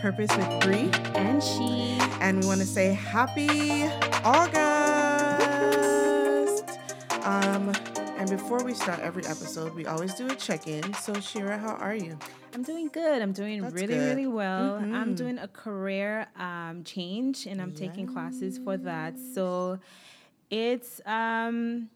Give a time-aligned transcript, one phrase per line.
[0.00, 0.90] Purpose with Bree.
[1.14, 1.98] And she.
[2.20, 3.84] And we want to say happy
[4.24, 4.60] August.
[7.24, 7.72] Um,
[8.18, 10.92] and before we start every episode, we always do a check-in.
[10.94, 12.18] So Shira, how are you?
[12.54, 13.22] I'm doing good.
[13.22, 14.08] I'm doing That's really, good.
[14.16, 14.74] really well.
[14.76, 15.16] I'm Mhm.
[15.16, 19.14] doing a career um, change and I'm taking classes for that.
[19.34, 19.78] So
[20.50, 21.88] it's um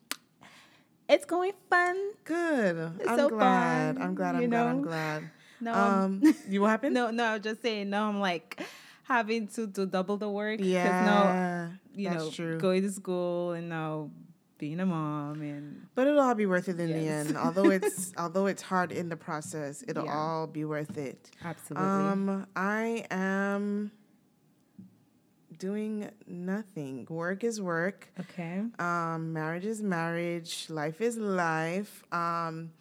[1.09, 1.97] it's going fun.
[2.25, 2.77] Good.
[3.07, 3.97] I'm so glad.
[3.97, 4.35] fun, I'm glad.
[4.37, 4.67] I'm glad.
[4.67, 5.31] I'm glad.
[5.61, 6.95] No, Um, you what happened?
[6.95, 8.61] no, no, I was just saying no, I'm like
[9.05, 10.61] having to do double the work.
[10.63, 12.59] Yeah, you that's know, true.
[12.59, 14.11] going to school and now
[14.59, 17.37] being a mom and But it'll all be worth it in the end.
[17.37, 20.17] Although it's although it's hard in the process, it'll Yeah.
[20.17, 21.31] all be worth it.
[21.45, 21.89] absolutely.
[21.89, 23.91] Um, I am
[25.59, 27.07] doing nothing.
[27.09, 28.09] Work is work.
[28.21, 28.63] okay.
[28.79, 30.67] Um, marriage is marriage.
[30.69, 32.03] Life is life.
[32.13, 32.73] Um,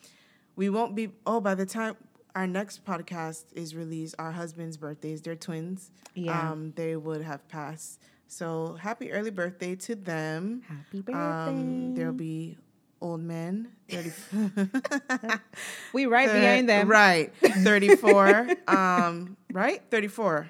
[0.56, 1.12] we won't be.
[1.26, 1.96] Oh, by the time
[2.36, 5.92] our next podcast is released, our husbands' birthdays, they're twins.
[6.16, 6.52] Yeah.
[6.52, 8.02] Um, they would have passed.
[8.28, 10.64] So happy early birthday to them.
[10.68, 11.20] Happy birthday.
[11.20, 12.58] Um, there'll be
[13.02, 13.70] old men.
[13.90, 14.12] 30,
[15.94, 16.88] we right behind them.
[16.88, 17.32] Right.
[17.44, 18.50] 34.
[18.68, 19.82] um, right?
[19.92, 20.50] 34.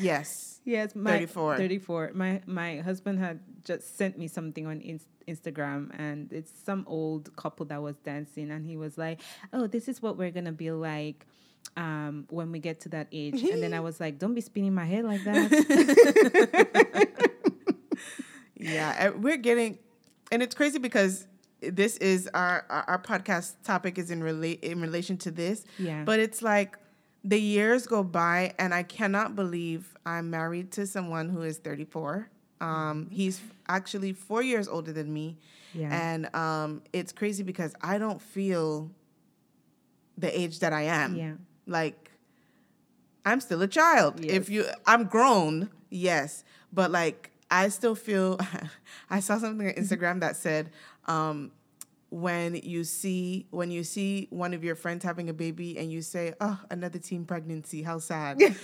[0.00, 0.60] Yes.
[0.64, 1.56] Yes, my 34.
[1.56, 2.10] 34.
[2.14, 7.34] My my husband had just sent me something on Inst- Instagram, and it's some old
[7.36, 9.20] couple that was dancing, and he was like,
[9.52, 11.26] "Oh, this is what we're gonna be like."
[11.76, 14.74] Um, when we get to that age, and then I was like, "Don't be spinning
[14.74, 15.48] my head like that."
[18.58, 19.10] Yeah.
[19.10, 19.78] We're getting,
[20.32, 21.26] and it's crazy because
[21.60, 25.64] this is our our, our podcast topic is in relate in relation to this.
[25.78, 26.04] Yeah.
[26.04, 26.76] But it's like
[27.24, 32.28] the years go by, and I cannot believe I'm married to someone who is 34.
[32.60, 35.38] Um, he's actually four years older than me.
[35.74, 35.88] Yeah.
[35.92, 38.90] And um, it's crazy because I don't feel
[40.16, 41.14] the age that I am.
[41.16, 41.32] yeah,
[41.66, 42.10] Like,
[43.24, 44.24] I'm still a child.
[44.24, 48.38] If you, I'm grown, yes, but like, I still feel.
[49.10, 50.70] I saw something on Instagram that said,
[51.06, 51.52] um,
[52.10, 56.00] when you see when you see one of your friends having a baby and you
[56.02, 58.40] say, "Oh, another teen pregnancy, how sad."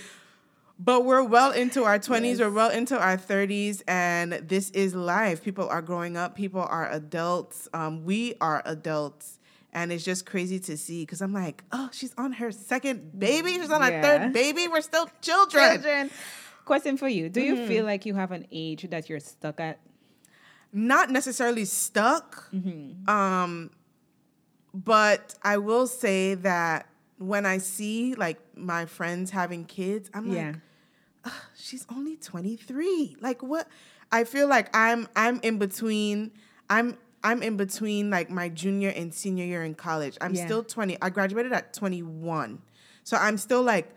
[0.79, 5.43] But we're well into our 20s, we're well into our 30s, and this is life.
[5.45, 7.69] People are growing up, people are adults.
[7.73, 9.39] Um, we are adults.
[9.73, 13.53] And it's just crazy to see because I'm like, oh, she's on her second baby.
[13.55, 14.69] She's on her third baby.
[14.69, 15.75] We're still children.
[15.75, 16.11] Children.
[16.65, 17.61] Question for you: Do Mm-hmm.
[17.63, 19.81] you feel like you have an age that you're stuck at?
[20.73, 22.49] Not necessarily stuck.
[23.09, 23.71] Um,
[24.73, 26.87] but I will say that
[27.27, 30.53] when I see like my friends having kids, I'm Yeah.
[30.53, 33.67] like, she's only 23 like what
[34.13, 36.31] i feel like i'm i'm in between
[36.69, 40.45] i'm i'm in between like my junior and senior year in college i'm Yeah.
[40.45, 42.61] still 20 i graduated at 21
[43.05, 43.89] so i'm still like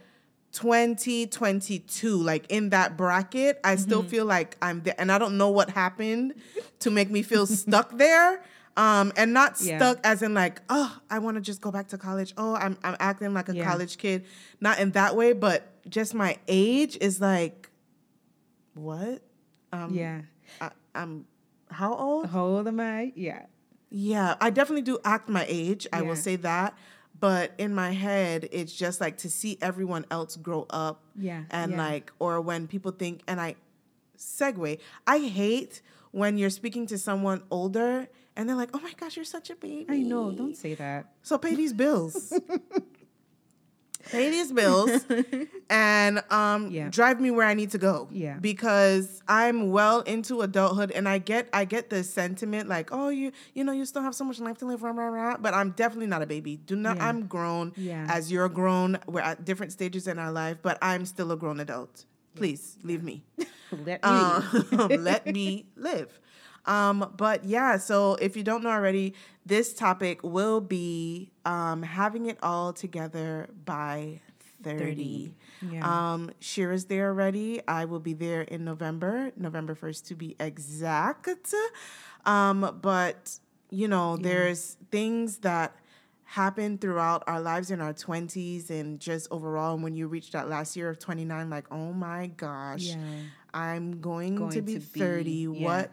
[0.53, 4.09] 20 22 like in that bracket i still Mm-hmm.
[4.09, 6.33] feel like i'm there and i don't know what happened
[6.79, 8.41] to make me feel stuck there
[8.77, 9.77] um and not Yeah.
[9.77, 12.77] stuck as in like oh i want to just go back to college oh i'm,
[12.83, 13.65] I'm acting like a Yeah.
[13.65, 14.23] college kid
[14.61, 17.69] not in that way but just my age is like
[18.73, 19.21] what
[19.73, 20.21] um yeah.
[20.61, 21.25] I, i'm
[21.69, 23.11] how old How old am I?
[23.15, 23.45] Yeah.
[23.89, 26.07] yeah i definitely do act my age i Yeah.
[26.07, 26.77] will say that
[27.19, 31.75] but in my head it's just like to see everyone else grow up Yeah, and
[31.75, 33.55] like or when people think and i
[34.17, 39.15] segue i hate when you're speaking to someone older and they're like oh my gosh
[39.17, 40.31] you're such a baby I know.
[40.31, 41.11] Don't say that.
[41.23, 42.31] so pay these bills.
[44.09, 44.89] pay these bills
[45.69, 46.87] and um Yeah.
[46.89, 48.07] drive me where I need to go.
[48.11, 48.37] Yeah.
[48.39, 53.33] Because I'm well into adulthood and I get I get the sentiment like, oh you
[53.53, 55.37] you know, you still have so much life to live, rah, rah, rah.
[55.37, 56.55] but I'm definitely not a baby.
[56.55, 57.07] Do not Yeah.
[57.09, 58.05] I'm grown Yeah.
[58.09, 58.97] as you're grown.
[59.07, 62.05] We're at different stages in our life, but I'm still a grown adult.
[62.35, 63.25] Please leave me.
[63.71, 64.09] Let me.
[64.09, 66.17] Um, let me live.
[66.67, 69.13] Um, but yeah, so if you don't know already,
[69.45, 74.19] this topic will be um, having it all together by
[74.63, 74.79] 30.
[74.79, 75.35] 30,
[75.75, 76.13] yeah.
[76.13, 77.61] Um, Shira's there already.
[77.67, 81.29] I will be there in November, November 1st to be exact.
[82.25, 83.39] Um, but,
[83.69, 85.75] you know, there's things that
[86.23, 89.75] happen throughout our lives in our 20s and just overall.
[89.75, 92.97] And when you reach that last year of 29, like, oh my gosh, Yeah.
[93.53, 95.31] I'm going, to be to be- 30.
[95.31, 95.65] yeah.
[95.65, 95.91] What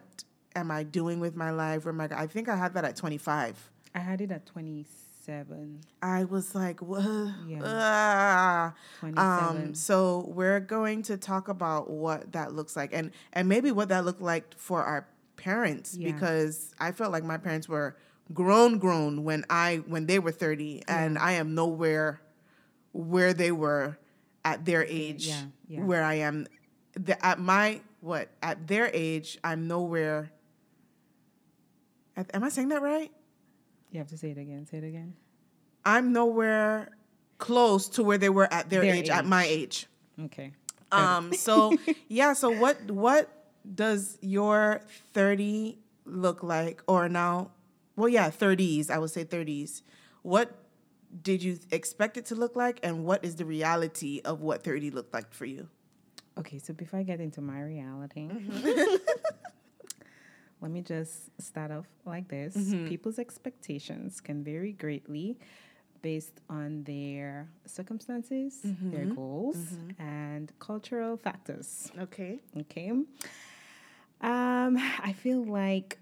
[0.55, 1.85] am I doing with my life?
[1.85, 3.71] Where am I, I think I had that at 25.
[3.93, 5.81] I had it at 27.
[6.01, 7.03] I was like, what?
[7.47, 7.59] Yeah.
[7.63, 8.73] Ah.
[8.99, 9.57] 27.
[9.67, 13.89] Um, so we're going to talk about what that looks like and and maybe what
[13.89, 15.07] that looked like for our
[15.37, 16.11] parents Yeah.
[16.11, 17.95] because I felt like my parents were
[18.33, 22.21] grown grown when I when they were 30 and I am nowhere
[22.91, 23.97] where they were
[24.43, 25.81] at their age Yeah, yeah.
[25.83, 26.47] where I am
[26.93, 30.31] the, at my what at their age I'm nowhere
[32.17, 33.11] am I saying that right?
[33.91, 34.65] You have to say it again.
[34.65, 35.13] Say it again.
[35.83, 36.89] I'm nowhere
[37.37, 39.87] close to where they were at their, Their age, at my age.
[40.19, 40.51] Okay.
[40.91, 41.77] Um so
[42.07, 43.29] yeah, so what what
[43.73, 44.81] does your
[45.13, 47.51] 30 look like or now
[47.95, 49.81] well yeah, 30s, I would say 30s.
[50.21, 50.51] What
[51.21, 54.91] did you expect it to look like and what is the reality of what 30
[54.91, 55.69] looked like for you?
[56.37, 58.27] Okay, so before I get into my reality,
[60.65, 62.57] let me just start off like this.
[62.57, 62.87] Mm-hmm.
[62.87, 65.37] People's expectations can vary greatly
[66.01, 69.13] based on their circumstances, their mm-hmm.
[69.13, 70.01] goals, mm-hmm.
[70.01, 71.91] and cultural factors.
[71.99, 72.39] Okay.
[72.61, 72.89] Okay.
[72.89, 73.05] Um,
[74.21, 75.99] I feel like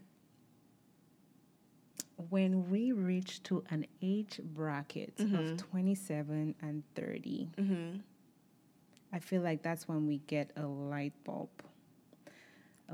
[2.29, 7.49] when we reach to an age bracket of 27 and 30,
[9.11, 11.49] I feel like that's when we get a light bulb.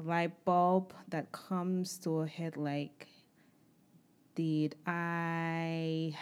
[0.03, 3.07] Light bulb that comes to a head like,
[4.35, 6.15] did I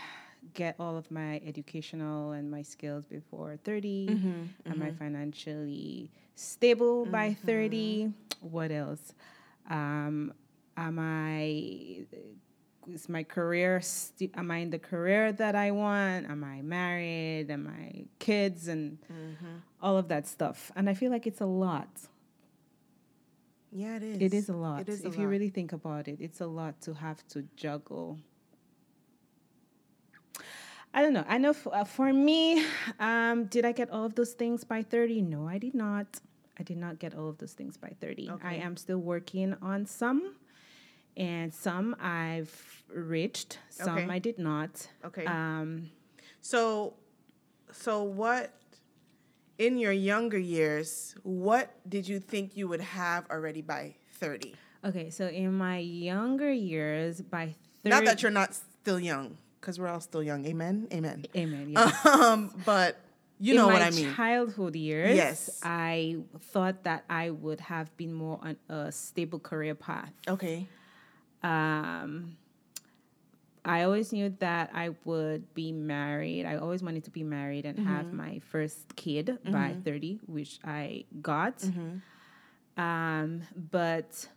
[0.54, 4.08] get all of my educational and my skills before 30?
[4.10, 4.98] Mm-hmm, am I mm-hmm.
[4.98, 7.46] financially stable by mm-hmm.
[7.46, 8.14] 30?
[8.42, 9.14] What else?
[9.70, 10.34] Um,
[10.76, 12.06] am I
[12.92, 16.30] is my career st- am i in the career that i want?
[16.30, 17.52] Am i married?
[17.52, 18.70] Am i kids?
[18.70, 18.98] And
[19.82, 20.72] all of that stuff.
[20.76, 21.90] And i feel like it's a lot
[23.72, 24.22] Yeah, it is.
[24.22, 25.30] it is a lot It is a if you lot.
[25.32, 28.18] really think about it it's a lot to have to juggle
[30.94, 32.64] i don't know i know f- uh, for me
[33.00, 36.08] um, did i get all of those things by 30 no i did not
[36.60, 38.48] i did not get all of those things by 30 Okay.
[38.48, 40.36] i am still working on some
[41.18, 44.08] and some i've reached some Okay.
[44.10, 45.26] i did not Okay.
[45.26, 45.90] um,
[46.42, 46.94] So,
[47.72, 48.54] so what
[49.58, 51.16] in your younger years?
[51.24, 54.56] What did you think you would have already by thirty?
[54.86, 59.80] okay so in my younger years by 30 Not that you're not still young, because
[59.80, 60.46] we're all still young.
[60.46, 60.88] Amen.
[60.94, 61.26] Amen.
[61.36, 61.74] amen.
[62.06, 63.02] Um, but
[63.40, 64.06] you know what I mean.
[64.06, 65.60] In my childhood years, Yes.
[65.64, 66.18] I
[66.54, 70.14] thought that I would have been more on a stable career path.
[70.28, 70.68] okay.
[71.44, 72.38] Um,
[73.68, 76.46] I always knew that I would be married.
[76.46, 78.18] I always wanted to be married and have Mm-hmm.
[78.18, 81.58] my first kid by 30, which I got.
[81.60, 82.82] Mm-hmm.
[82.82, 83.42] Um,
[83.72, 84.30] but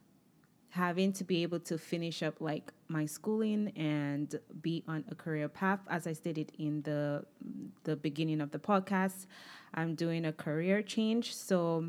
[0.71, 5.49] having to be able to finish up like my schooling and be on a career
[5.49, 7.25] path as i stated in the
[7.83, 9.27] the beginning of the podcast
[9.75, 11.85] i'm doing a career change so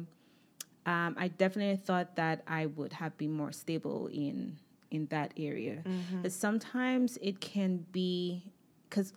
[0.88, 4.58] um, i definitely thought that i would have been more stable in
[4.92, 6.22] in that area mm-hmm.
[6.22, 8.44] but sometimes it can be
[8.92, 9.14] because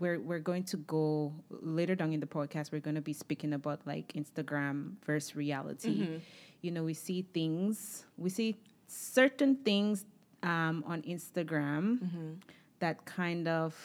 [0.00, 2.72] we're we're going to go later down in the podcast.
[2.72, 6.00] We're going to be speaking about like Instagram versus reality.
[6.00, 6.16] Mm-hmm.
[6.62, 8.56] You know, we see things, we see
[8.88, 10.06] certain things
[10.42, 12.32] um, on Instagram mm-hmm.
[12.80, 13.76] that kind of.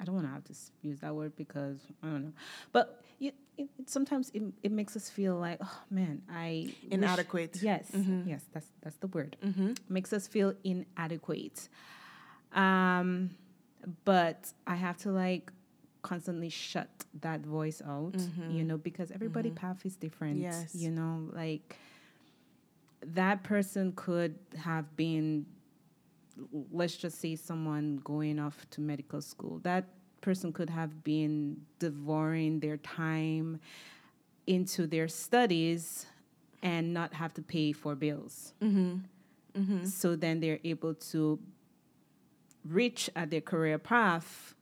[0.00, 2.32] I don't want to have to use that word because I don't know,
[2.72, 7.58] but it, it, sometimes it, it makes us feel like, oh man, I wish- Inadequate.
[7.62, 8.28] Yes, mm-hmm.
[8.28, 9.36] yes, that's that's the word.
[9.44, 9.72] Mm-hmm.
[9.88, 11.68] Makes us feel inadequate.
[12.52, 13.30] Um,
[14.04, 15.50] but I have to like
[16.02, 16.88] constantly shut
[17.20, 18.50] that voice out, mm-hmm.
[18.50, 20.38] you know, because everybody path is different.
[20.38, 20.74] Yes.
[20.74, 21.76] You know, like
[23.04, 25.46] that person could have been
[26.70, 29.60] let's just say someone going off to medical school.
[29.62, 29.84] That
[30.22, 33.60] person could have been devouring their time
[34.46, 36.06] into their studies
[36.62, 38.54] and not have to pay for bills.
[38.62, 38.96] Mm-hmm.
[39.60, 39.84] Mm-hmm.
[39.84, 41.38] So then they're able to
[42.64, 44.54] reach at their career path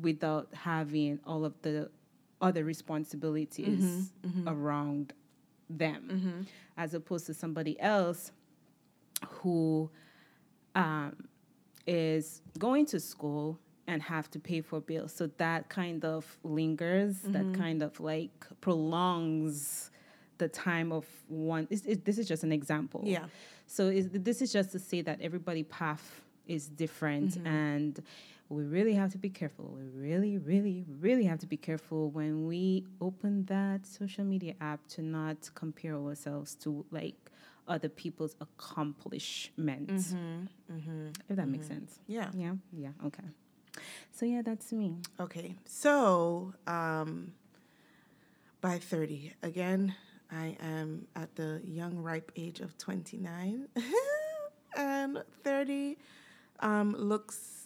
[0.00, 1.90] without having all of the
[2.40, 4.48] other responsibilities mm-hmm.
[4.48, 5.12] around
[5.68, 8.32] them, as opposed to somebody else
[9.28, 9.90] who
[10.74, 11.16] um,
[11.86, 13.58] is going to school
[13.90, 15.12] and have to pay for bills.
[15.12, 17.60] So that kind of lingers, that mm-hmm.
[17.60, 19.90] kind of like prolongs
[20.38, 21.66] the time of one.
[21.68, 23.02] This, it, this is just an example.
[23.04, 23.24] Yeah.
[23.66, 27.46] So is, this is just to say that everybody path is different mm-hmm.
[27.46, 28.02] and
[28.48, 29.76] we really have to be careful.
[29.76, 34.86] We really, really, really have to be careful when we open that social media app
[34.90, 37.16] to not compare ourselves to like
[37.66, 40.12] other people's accomplishments.
[40.12, 41.08] Mm-hmm.
[41.28, 41.98] If that makes sense.
[42.06, 42.30] Yeah.
[42.34, 42.54] Yeah.
[42.72, 42.90] Yeah.
[43.04, 43.24] Okay.
[44.12, 44.96] So yeah, that's me.
[45.18, 45.54] Okay.
[45.64, 47.32] So, um,
[48.60, 49.94] by 30, again,
[50.30, 53.68] I am at the young, ripe age of 29
[54.76, 55.96] and 30.
[56.60, 57.56] um, looks.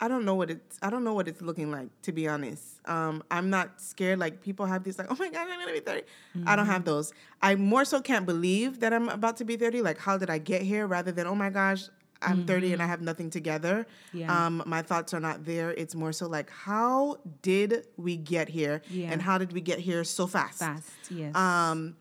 [0.00, 0.78] I don't know what it's.
[0.82, 2.80] I don't know what it's looking like to be honest.
[2.86, 4.18] Um, I'm not scared.
[4.18, 6.02] Like people have these like, oh my god, I'm gonna be 30.
[6.46, 7.12] I don't have those.
[7.40, 9.80] I more so can't believe that I'm about to be 30.
[9.82, 10.86] Like, how did I get here?
[10.88, 11.84] Rather than, oh my gosh,
[12.22, 13.86] I'm 30 and I have nothing together.
[14.12, 14.46] Yeah.
[14.46, 15.70] Um, my thoughts are not there.
[15.72, 18.82] It's more so like, how did we get here?
[18.90, 19.10] Yeah.
[19.12, 20.60] And how did we get here so fast?
[20.60, 21.34] Fast, yes.
[21.34, 21.96] Um,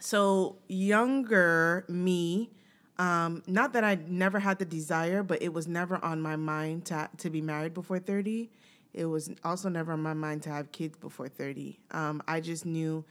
[0.00, 2.50] so younger me,
[2.98, 6.84] um, not that I never had the desire, but it was never on my mind
[6.86, 8.50] to to be married before thirty.
[8.92, 11.80] It was also never on my mind to have kids before thirty.
[11.90, 13.04] Um, I just knew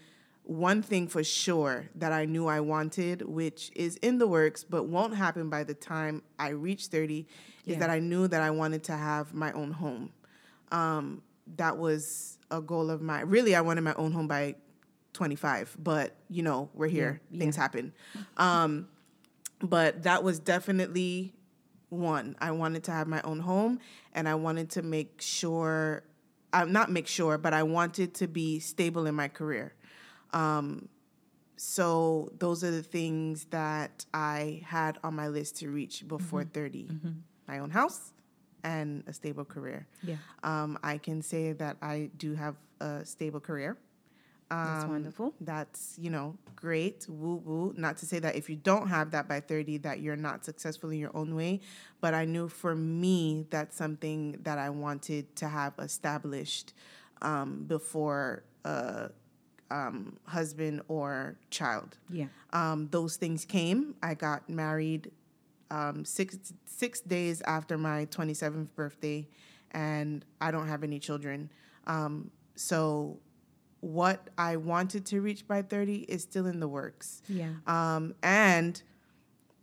[0.44, 4.84] one thing for sure that I knew I wanted, which is in the works, but
[4.86, 7.28] won't happen by the time I reach thirty,
[7.66, 10.12] is that I knew that I wanted to have my own home.
[10.72, 11.22] Um,
[11.56, 13.26] that was a goal of mine.
[13.28, 14.56] Really, I wanted my own home by
[15.14, 17.22] 25, but you know, we're here.
[17.32, 17.62] Yeah, Things yeah.
[17.62, 17.94] happen.
[18.38, 18.88] Um,
[19.62, 21.34] but that was definitely
[21.90, 22.36] one.
[22.40, 23.80] I wanted to have my own home
[24.14, 26.04] and I wanted to make sure,
[26.52, 29.74] uh, not make sure, but I wanted to be stable in my career.
[30.34, 30.90] Um,
[31.56, 36.90] so those are the things that I had on my list to reach before 30
[37.48, 38.12] my own house
[38.63, 39.88] and a stable career.
[40.02, 43.78] yeah, Um, I can say that I do have a stable career.
[44.50, 45.34] that's Um, wonderful.
[45.42, 47.06] That's, you know, great.
[47.10, 47.74] Woo woo.
[47.78, 50.90] Not to say that if you don't have that by 30 that you're not successful
[50.92, 51.60] in your own way,
[52.02, 56.74] but I knew for me that's something that I wanted to have established
[57.22, 59.10] um, before a
[59.74, 61.98] um, husband or child.
[62.10, 63.96] Yeah, Um, those things came.
[64.03, 65.12] I got married
[65.72, 69.27] um, six six days after my 27th birthday,
[69.72, 71.50] and I don't have any children.
[71.88, 73.18] Um, so,
[73.82, 77.22] what I wanted to reach by 30 is still in the works.
[77.27, 78.82] yeah, Um, and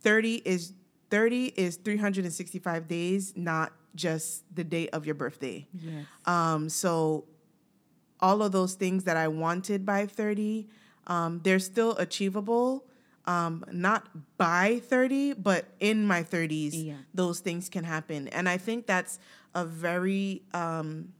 [0.01, 0.73] 30 is
[1.09, 5.67] 30 is 365 days, not just the day of your birthday.
[5.73, 7.25] yes, Um, so
[8.21, 10.67] all of those things that I wanted by 30,
[11.07, 12.85] um, they're still achievable.
[13.25, 16.95] Um, not by 30, but in my 30s, Yeah.
[17.13, 18.27] those things can happen.
[18.29, 19.19] And I think that's
[19.53, 21.13] a very, um,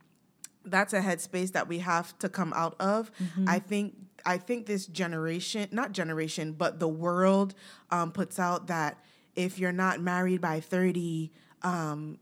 [0.65, 3.11] that's a headspace that we have to come out of.
[3.47, 7.55] I think I think this generation, not generation, but the world
[7.89, 9.03] um, puts out that
[9.35, 11.31] if you're not married by 30,
[11.63, 12.19] um,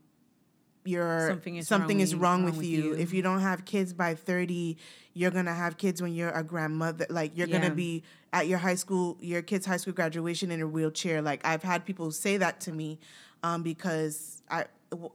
[0.84, 2.82] you're Something is something wrong is with- wrong wrong with you.
[2.84, 2.92] you.
[2.94, 4.76] If you don't have kids by 30,
[5.12, 7.06] you're going to have kids when you're a grandmother.
[7.10, 10.60] Like you're going to be at your high school, your kid's high school graduation in
[10.62, 11.20] a wheelchair.
[11.20, 12.98] Like I've had people say that to me
[13.42, 15.10] um, because I w-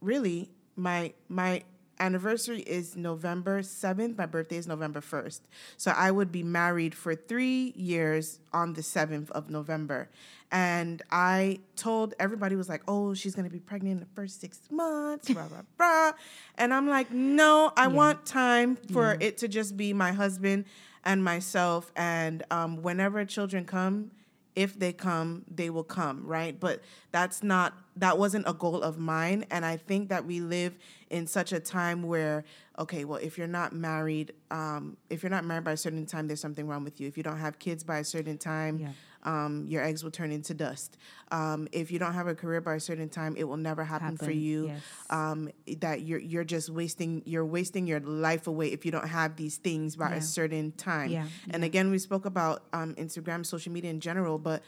[0.00, 1.62] really my my
[2.00, 4.16] anniversary is November 7th.
[4.16, 5.40] My birthday is November 1st.
[5.76, 10.08] So I would be married for 3 years on the 7th of November.
[10.50, 14.40] And I told everybody was like, "Oh, she's going to be pregnant in the first
[14.40, 16.12] 6 months, blah blah blah."
[16.56, 20.64] And I'm like, "No, I want time for it to just be my husband
[21.04, 24.10] and myself and um, whenever children come,
[24.58, 26.58] if they come, they will come, right?
[26.58, 30.76] But that's not that wasn't a goal of mine and I think that we live
[31.10, 32.44] in such a time where
[32.78, 36.26] okay, well, if you're not married, um, if you're not married by a certain time,
[36.28, 37.08] there's something wrong with you.
[37.08, 38.92] If you don't have kids by a certain time, Yeah.
[39.24, 40.96] Um, your eggs will turn into dust.
[41.32, 44.16] Um, if you don't have a career by a certain time, it will never happen,
[44.16, 44.66] for you.
[44.68, 44.80] yes.
[45.10, 49.36] Um, that you're you're just wasting you're wasting your life away if you don't have
[49.36, 50.16] these things by Yeah.
[50.16, 51.10] a certain time.
[51.10, 54.62] Yeah, And again, we spoke about um, Instagram, social media in general, but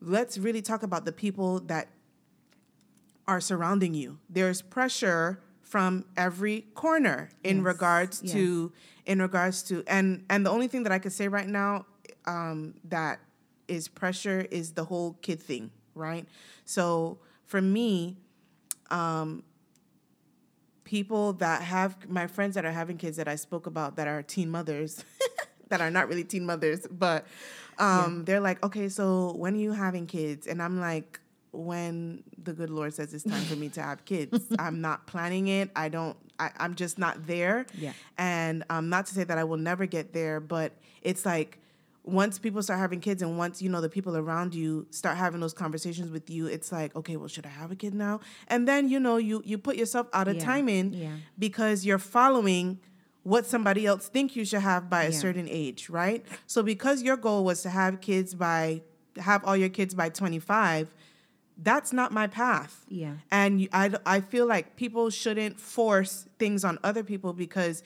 [0.00, 1.88] let's really talk about the people that
[3.28, 4.18] are surrounding you.
[4.30, 8.32] There's pressure from every corner in Yes, regards yes.
[8.34, 8.72] to
[9.04, 11.86] in regards to and and the only thing that I could say right now
[12.26, 13.18] um, that
[13.68, 16.26] is pressure is the whole kid thing, right?
[16.64, 18.16] So for me,
[18.90, 19.42] um,
[20.84, 24.22] people that have my friends that are having kids that I spoke about that are
[24.22, 25.04] teen mothers
[25.68, 27.26] that are not really teen mothers, but
[27.78, 30.46] um, they're like, okay, so when are you having kids?
[30.46, 31.20] And I'm like,
[31.52, 35.48] when the good Lord says it's time for me to have kids, I'm not planning
[35.48, 35.70] it.
[35.74, 36.16] I don't.
[36.38, 37.66] I, I'm just not there.
[37.78, 37.92] Yeah.
[38.18, 41.58] And um, not to say that I will never get there, but it's like
[42.06, 45.40] once people start having kids and once you know the people around you start having
[45.40, 48.66] those conversations with you it's like okay well should i have a kid now and
[48.68, 51.16] then you know you you put yourself out of Yeah, time in yeah.
[51.38, 52.78] because you're following
[53.24, 55.18] what somebody else think you should have by a Yeah.
[55.18, 58.82] certain age right so because your goal was to have kids by
[59.16, 60.94] have all your kids by 25
[61.58, 63.14] that's not my path Yeah.
[63.32, 67.82] and I, I feel like people shouldn't force things on other people because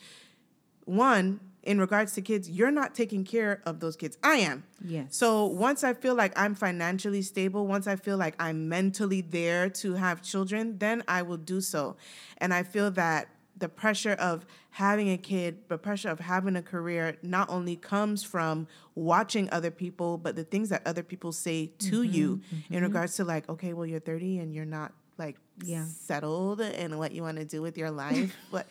[0.85, 4.17] one in regards to kids, you're not taking care of those kids.
[4.23, 4.63] I am.
[4.83, 5.15] Yes.
[5.15, 9.69] So once I feel like I'm financially stable, once I feel like I'm mentally there
[9.69, 11.95] to have children, then I will do so.
[12.39, 13.27] And I feel that
[13.57, 18.23] the pressure of having a kid, the pressure of having a career, not only comes
[18.23, 22.41] from watching other people, but the things that other people say to Mm-hmm, you
[22.71, 25.83] in regards to like, okay, well, you're 30 and you're not like Yeah.
[25.85, 28.35] settled in what you want to do with your life.
[28.51, 28.65] but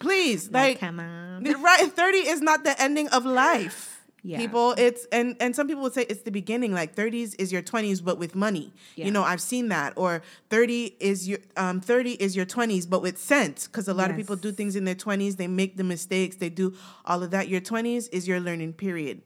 [0.00, 1.44] please, Like, like, come on.
[1.62, 3.98] right, 30 is not the ending of life.
[4.22, 4.36] Yeah.
[4.36, 6.74] People, it's and and some people would say it's the beginning.
[6.74, 8.70] Like 30s is your 20s, but with money.
[8.94, 9.06] Yeah.
[9.06, 9.94] You know, I've seen that.
[9.96, 13.66] Or 30 is your um 30 is your 20s, but with sense.
[13.66, 16.50] Because a lot of people do things in their 20s, they make the mistakes, they
[16.50, 16.74] do
[17.06, 17.48] all of that.
[17.48, 19.22] Your 20s is your learning period.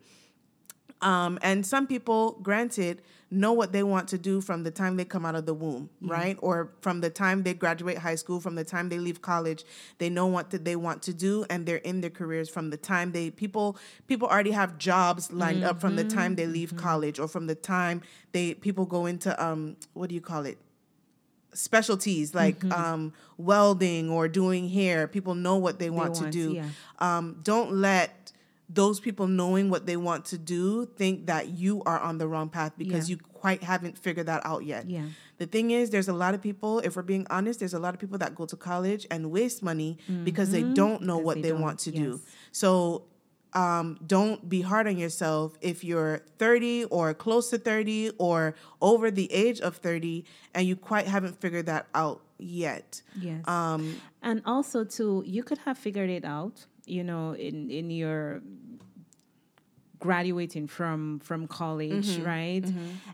[1.03, 5.05] Um, and some people, granted, know what they want to do from the time they
[5.05, 6.37] come out of the womb, right?
[6.41, 9.65] Or from the time they graduate high school, from the time they leave college,
[9.99, 13.13] they know what they want to do, and they're in their careers from the time
[13.13, 13.77] they people
[14.07, 17.55] people already have jobs lined up from the time they leave college, or from the
[17.55, 18.03] time
[18.33, 20.59] they people go into um what do you call it?
[21.53, 22.73] specialties like Mm-hmm.
[22.73, 25.07] um, welding or doing hair.
[25.09, 26.53] People know what they want, to want, do.
[26.53, 26.69] yeah.
[26.99, 28.33] Um, don't let
[28.75, 32.49] those people knowing what they want to do think that you are on the wrong
[32.49, 33.15] path because Yeah.
[33.17, 34.89] you quite haven't figured that out yet.
[34.91, 35.07] Yeah.
[35.39, 37.95] The thing is, there's a lot of people, if we're being honest, there's a lot
[37.95, 41.51] of people that go to college and waste money because they don't know what they
[41.51, 42.21] they, want to do.
[42.53, 43.05] So
[43.53, 49.11] um, don't be hard on yourself if you're 30 or close to 30 or over
[49.11, 53.03] the age of 30 and you quite haven't figured that out yet.
[53.21, 53.47] Yes.
[53.47, 58.41] Um, and also too you could have figured it out you know in in your
[60.01, 62.25] graduating from from college Mm-hmm.
[62.27, 62.65] right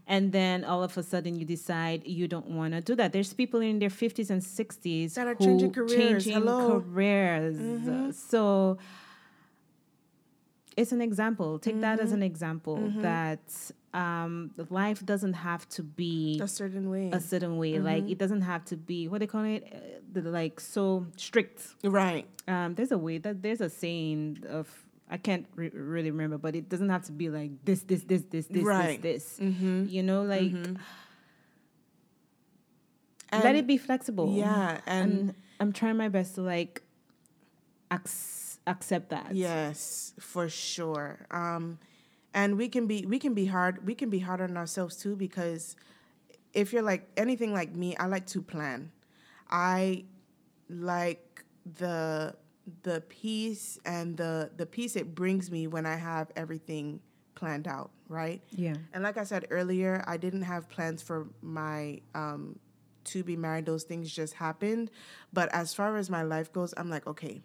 [0.08, 3.32] and then all of a sudden you decide you don't want to do that there's
[3.32, 5.92] people in their 50s and 60s That are changing careers.
[5.94, 6.80] changing Hello.
[6.80, 8.78] careers so
[10.80, 12.06] it's an example take that Mm-hmm.
[12.06, 12.76] as an example
[13.08, 13.46] that
[13.92, 17.10] um, life doesn't have to be a certain way.
[17.12, 17.78] a certain way.
[17.78, 18.12] Like Mm-hmm.
[18.12, 19.76] it doesn't have to be what they call it, uh,
[20.14, 21.58] the, like so strict.
[21.84, 22.26] right.
[22.48, 24.66] Um, there's a way that there's a saying of
[25.12, 28.22] I can't re- really remember, but it doesn't have to be like this, this, this,
[28.30, 29.02] this, this, Right.
[29.02, 29.46] this, this.
[29.48, 29.86] Mm-hmm.
[29.88, 30.54] You know, like
[33.32, 34.32] let it be flexible.
[34.34, 34.80] Yeah.
[34.86, 36.82] And, and I'm trying my best to like
[37.92, 39.34] ac- accept that.
[39.34, 41.26] yes, for sure.
[41.30, 41.78] Um,
[42.32, 45.16] and we can be we can be hard we can be hard on ourselves too
[45.16, 45.74] because
[46.52, 48.92] if you're like anything like me, I like to plan.
[49.50, 50.04] I
[50.68, 51.44] like
[51.78, 52.34] the
[52.82, 57.00] the peace and the the peace it brings me when I have everything
[57.34, 58.42] planned out, right?
[58.50, 58.74] Yeah.
[58.92, 62.58] And like I said earlier, I didn't have plans for my um,
[63.04, 63.66] to be married.
[63.66, 64.90] Those things just happened.
[65.32, 67.40] But as far as my life goes, I'm like, okay,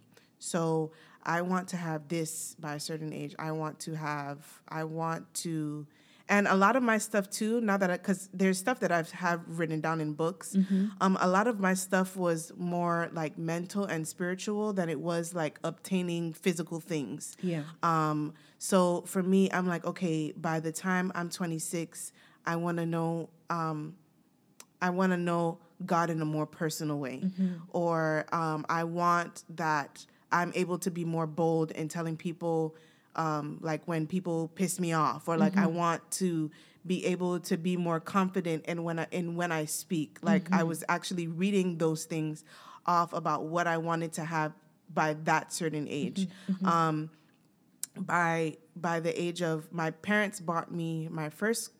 [0.45, 0.91] so
[1.23, 3.33] I want to have this by a certain age.
[3.39, 4.37] I want to have,
[4.69, 5.87] I want to,
[6.29, 7.61] and a lot of my stuff too.
[7.61, 10.55] Now that I, because there's stuff that I've have written down in books.
[11.01, 15.33] Um, a lot of my stuff was more like mental and spiritual than it was
[15.33, 17.35] like obtaining physical things.
[17.41, 17.63] Yeah.
[17.81, 22.11] Um, so for me, I'm like, okay, by the time I'm 26,
[22.45, 23.95] I want to know, um,
[24.81, 27.23] I want to know God in a more personal way,
[27.69, 32.75] or um, I want that I'm able to be more bold in telling people,
[33.15, 36.51] um, like when people piss me off, or like I want to
[36.85, 40.17] be able to be more confident in when I in when I speak.
[40.21, 42.43] Like I was actually reading those things
[42.85, 44.51] off about what I wanted to have
[44.93, 46.27] by that certain age.
[46.63, 47.09] Um,
[47.97, 51.71] by by the age of my parents bought me my first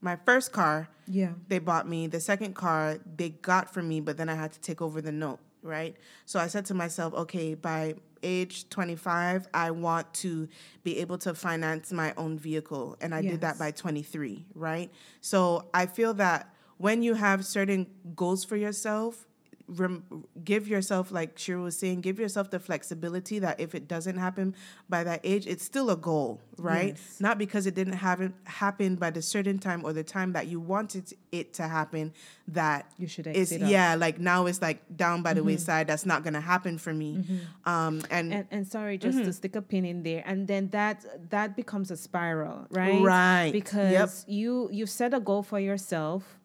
[0.00, 1.32] my first car Yeah.
[1.48, 4.60] they bought me the second car they got for me but then i had to
[4.60, 5.96] take over the note right?
[6.24, 10.48] So i said to myself okay by age 25 i want to
[10.82, 12.96] be able to finance my own vehicle.
[13.00, 14.90] And i did that by 23 right?
[15.20, 19.26] So i feel that when you have certain goals for yourself
[19.68, 24.16] rem- give yourself like Shira was saying give yourself the flexibility that if it doesn't
[24.18, 24.54] happen
[24.88, 27.20] by that age it's still a goal right Yes.
[27.20, 30.60] not because it didn't happen happen by the certain time or the time that you
[30.60, 32.12] wanted it to happen
[32.48, 33.60] that You should it's up.
[33.68, 37.24] yeah like now it's like down by the wayside that's not gonna happen for me
[37.64, 39.26] um and, and, and sorry just Mm-hmm.
[39.26, 43.50] to stick a pin in there and then that that becomes a spiral right Right.
[43.52, 44.10] because Yep.
[44.28, 46.35] you you set a goal for yourself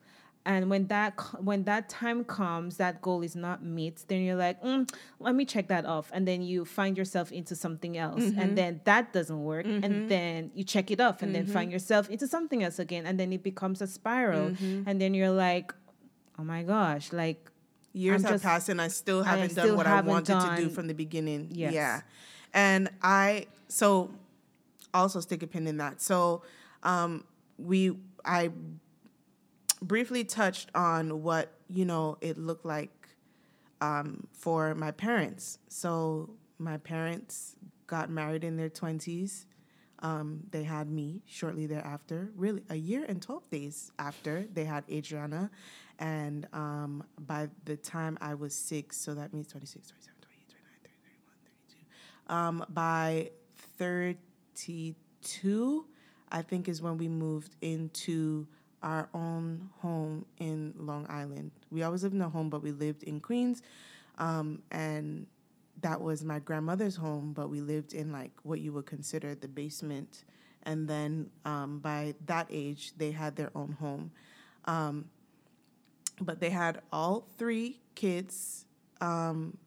[0.45, 4.61] and when that when that time comes that goal is not met then you're like
[4.63, 8.39] mm, let me check that off and then you find yourself into something else Mm-hmm.
[8.39, 11.53] and then that doesn't work and then you check it off and then Mm-hmm.
[11.53, 14.83] find yourself into something else again and then it becomes a spiral Mm-hmm.
[14.89, 15.73] and then you're like
[16.39, 17.51] oh my gosh like
[17.93, 20.39] years I'm have just- passed and I still haven't done still what haven't I wanted
[20.57, 21.49] to do from the beginning.
[21.51, 21.73] Yes.
[21.73, 22.01] Yeah.
[22.53, 24.09] And I so
[24.93, 26.01] also stick a pin in that.
[26.01, 26.41] So
[26.83, 27.25] um
[27.57, 27.91] we
[28.25, 28.49] I
[29.81, 32.91] briefly touched on what, you know, it looked like
[33.81, 35.57] um for my parents.
[35.67, 37.55] So my parents
[37.87, 39.45] got married in their 20s.
[39.99, 44.83] Um, they had me shortly thereafter, really a year and 12 days after they had
[44.89, 45.51] Adriana.
[45.99, 50.73] And um, by the time I was six, so that means 26, 27, 28, 29,
[50.83, 51.35] 30, 31,
[52.25, 52.33] 32.
[52.33, 53.29] Um, by
[53.77, 55.85] 32,
[56.31, 58.47] I think is when we moved into
[58.83, 61.51] our own home in Long Island.
[61.69, 63.61] We always lived in a home, but we lived in Queens.
[64.17, 65.27] Um, and
[65.81, 69.47] that was my grandmother's home, but we lived in like what you would consider the
[69.47, 70.25] basement.
[70.63, 74.11] And then um, by that age, they had their own home.
[74.65, 75.05] Um,
[76.19, 78.65] but they had all three kids.
[78.99, 79.57] Um,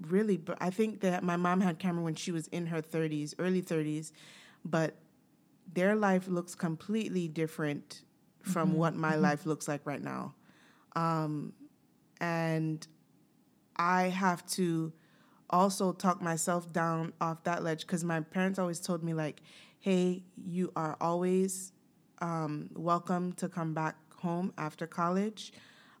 [0.00, 3.34] really, but I think that my mom had Cameron when she was in her 30s,
[3.38, 4.12] early 30s,
[4.64, 4.94] but
[5.74, 8.02] their life looks completely different
[8.42, 10.34] from what my life looks like right now.
[10.96, 11.52] Um,
[12.20, 12.86] and
[13.76, 14.92] I have to
[15.48, 19.42] also talk myself down off that ledge because my parents always told me like,
[19.78, 21.72] "Hey, you are always
[22.20, 25.52] um, welcome to come back home after college,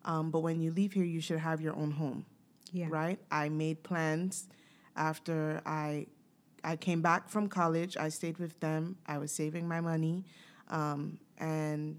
[0.04, 2.26] um, but when you leave here, you should have your own home."
[2.72, 2.86] Yeah.
[2.90, 3.18] Right?
[3.30, 4.48] I made plans
[4.96, 6.06] after I
[6.64, 7.96] I came back from college.
[7.96, 8.96] I stayed with them.
[9.06, 10.24] I was saving my money,
[10.68, 11.98] um, and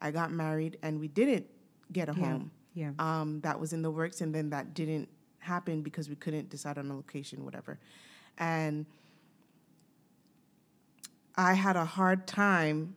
[0.00, 1.46] I got married, and we didn't
[1.92, 2.24] get a Yeah.
[2.28, 2.92] home Yeah.
[2.98, 5.08] um, that was in the works, and then that didn't
[5.38, 7.78] happen because we couldn't decide on a location, whatever.
[8.38, 8.86] And
[11.36, 12.96] I had a hard time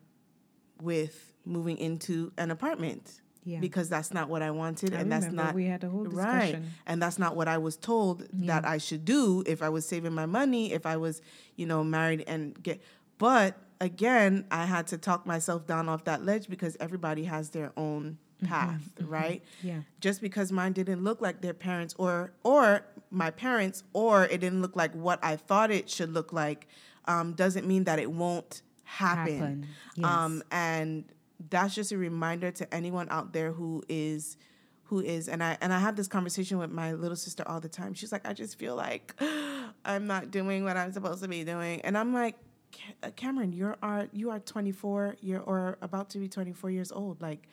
[0.82, 3.60] with moving into an apartment Yeah.
[3.60, 6.62] because that's not what I wanted, I and that's not we had a whole discussion.
[6.64, 9.86] right, and that's not what I was told that I should do if I was
[9.86, 11.22] saving my money, if I was,
[11.56, 12.82] you know, married and get.
[13.18, 17.72] But again, I had to talk myself down off that ledge because everybody has their
[17.78, 19.42] own path, right?
[19.62, 19.82] Yeah.
[20.02, 24.62] just because mine didn't look like their parents or or my parents or it didn't
[24.62, 26.68] look like what I thought it should look like
[27.06, 29.68] um, doesn't mean that it won't happen.
[29.96, 31.06] Happen, Um, and
[31.50, 34.38] that's just a reminder to anyone out there who is
[34.86, 37.70] who is and I and I have this conversation with my little sister all the
[37.70, 37.94] time.
[37.94, 39.16] She's like, I just feel like
[39.86, 42.36] I'm not doing what I'm supposed to be doing, and I'm like.
[43.04, 45.18] Uh, Cameron, you are you are 24.
[45.22, 47.22] You're or about to be 24 years old.
[47.22, 47.48] Like,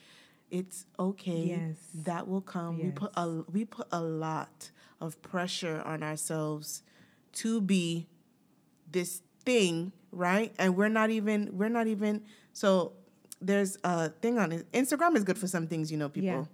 [0.51, 1.77] it's okay Yes.
[2.07, 6.83] that will come we put a we put a lot of pressure on ourselves
[7.35, 8.09] to be
[8.91, 12.23] this thing right and we're not even we're not even
[12.55, 12.93] so
[13.41, 14.71] there's a thing on it.
[14.73, 16.29] Instagram is good for some things you know people.
[16.29, 16.45] Yeah.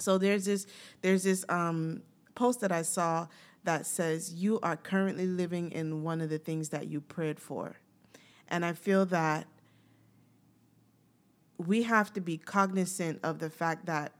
[0.00, 0.66] so there's this
[1.02, 2.02] there's this um
[2.34, 3.26] post that i saw
[3.64, 7.76] that says you are currently living in one of the things that you prayed for.
[8.48, 9.46] And i feel that
[11.58, 14.12] we have to be cognizant of the fact that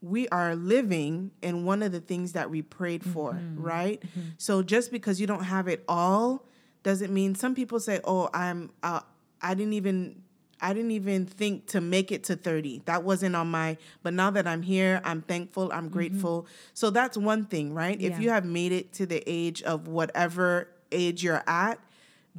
[0.00, 4.02] we are living in one of the things that we prayed for, right?
[4.36, 6.44] So just because you don't have it all
[6.82, 9.00] doesn't mean some people say, "Oh, I'm uh,
[9.40, 10.22] I didn't even
[10.64, 12.82] I didn't even think to make it to 30.
[12.86, 15.92] That wasn't on my but now that I'm here, I'm thankful, I'm mm-hmm.
[15.92, 18.00] grateful." So that's one thing, right?
[18.00, 21.78] If you have made it to the age of whatever age you're at,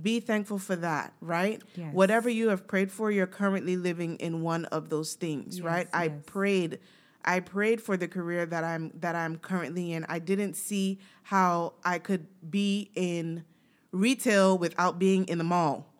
[0.01, 1.61] be thankful for that, right?
[1.75, 1.93] Yes.
[1.93, 5.87] Whatever you have prayed for, you're currently living in one of those things, right?
[5.93, 6.79] Yes, I prayed
[7.25, 10.05] I prayed for the career that I'm that I'm currently in.
[10.07, 13.43] I didn't see how I could be in
[13.91, 15.91] retail without being in the mall.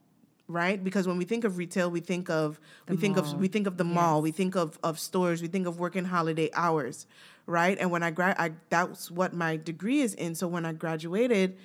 [0.47, 0.83] Right?
[0.83, 3.77] Because when we think of retail, we think of we think of we think of
[3.77, 7.07] the mall, we think of of stores, we think of working holiday hours,
[7.47, 7.77] right?
[7.79, 10.35] And when I grad I that's what my degree is in.
[10.35, 11.57] So when I graduated,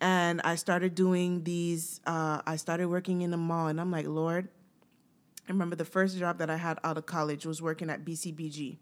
[0.00, 2.00] and I started doing these.
[2.06, 4.48] Uh, I started working in the mall, and I'm like, Lord.
[5.48, 8.76] I remember the first job that I had out of college was working at BCBG,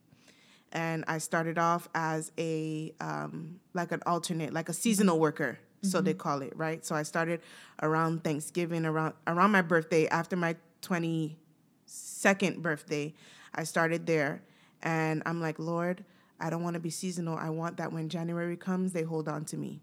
[0.71, 6.01] and I started off as a um, like an alternate, like a seasonal worker, so
[6.01, 6.85] they call it, right?
[6.85, 7.41] So I started
[7.83, 11.39] around Thanksgiving, around around my birthday, after my twenty
[11.87, 13.15] second birthday,
[13.55, 14.43] I started there,
[14.83, 16.05] and I'm like, Lord,
[16.41, 17.37] I don't want to be seasonal.
[17.37, 19.83] I want that when January comes, they hold on to me.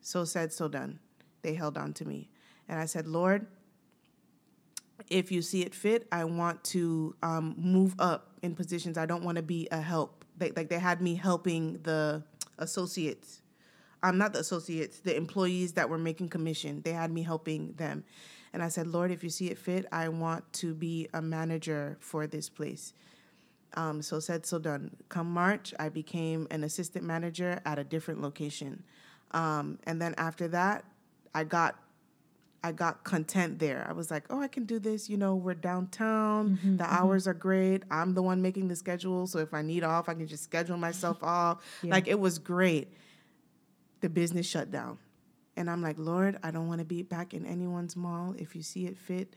[0.00, 1.00] So said, so done.
[1.42, 2.30] They held on to me.
[2.68, 3.46] And I said, Lord,
[5.08, 8.96] if you see it fit, I want to um, move up in positions.
[8.96, 10.24] I don't want to be a help.
[10.36, 12.22] They, like they had me helping the
[12.58, 13.42] associates.
[14.02, 16.82] I'm not the associates, the employees that were making commission.
[16.82, 18.04] They had me helping them.
[18.52, 21.98] And I said, Lord, if you see it fit, I want to be a manager
[22.00, 22.92] for this place.
[23.74, 24.96] Um, so said, so done.
[25.08, 28.82] Come March, I became an assistant manager at a different location.
[29.32, 30.84] Um, and then after that,
[31.34, 31.76] I got
[32.64, 33.86] I got content there.
[33.88, 35.08] I was like, oh, I can do this.
[35.08, 36.58] You know, we're downtown.
[36.58, 37.84] Mm-hmm, the hours are great.
[37.88, 39.28] I'm the one making the schedule.
[39.28, 41.62] So if I need off, I can just schedule myself off.
[41.82, 41.92] Yeah.
[41.92, 42.92] Like it was great.
[44.00, 44.98] The business shut down.
[45.56, 48.34] And I'm like, Lord, I don't want to be back in anyone's mall.
[48.38, 49.34] If you see it fit,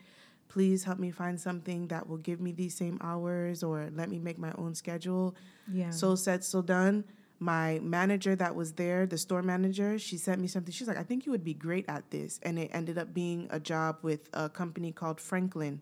[0.49, 4.19] please help me find something that will give me these same hours or let me
[4.19, 5.35] make my own schedule.
[5.71, 5.89] Yeah.
[5.89, 7.05] So said, so done.
[7.39, 10.71] My manager that was there, the store manager, she sent me something.
[10.71, 12.39] She's like, I think you would be great at this.
[12.43, 15.81] And it ended up being a job with a company called Franklin.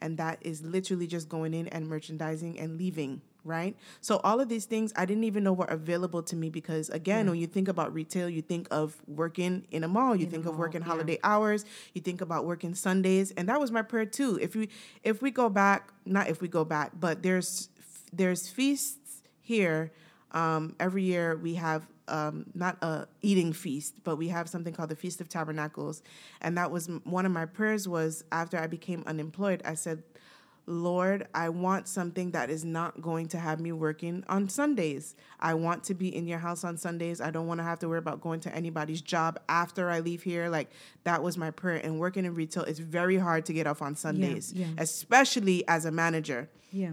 [0.00, 3.76] And that is literally just going in and merchandising and leaving, right?
[4.00, 7.28] So all of these things I didn't even know were available to me because again,
[7.30, 10.46] when you think about retail, you think of working in a mall, you In think
[10.46, 10.88] of mall, working yeah.
[10.88, 14.38] holiday hours, you think about working Sundays, and that was my prayer too.
[14.40, 14.68] If we
[15.02, 17.68] if we go back, not if we go back, but there's
[18.12, 19.92] there's feasts here.
[20.32, 24.90] Um, every year we have um, not a eating feast, but we have something called
[24.90, 26.02] the Feast of Tabernacles,
[26.40, 27.88] and that was one of my prayers.
[27.88, 30.02] Was after I became unemployed, I said,
[30.68, 35.16] Lord, I want something that is not going to have me working on Sundays.
[35.40, 37.22] I want to be in your house on Sundays.
[37.22, 40.22] I don't want to have to worry about going to anybody's job after I leave
[40.22, 40.50] here.
[40.50, 40.70] Like
[41.04, 41.80] that was my prayer.
[41.82, 44.66] And working in retail is very hard to get off on Sundays, yeah.
[44.76, 46.50] especially as a manager.
[46.70, 46.92] yeah.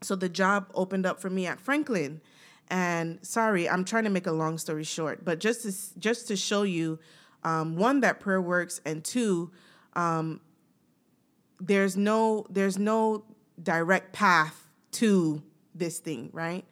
[0.00, 2.20] So the job opened up for me at Franklin.
[2.68, 6.36] And sorry, I'm trying to make a long story short, but just to just to
[6.36, 6.98] show you,
[7.44, 9.52] um, one that prayer works, and two,
[9.94, 10.40] um,
[11.62, 13.24] there's no there's no
[13.62, 15.42] direct path to
[15.74, 16.64] this thing, right?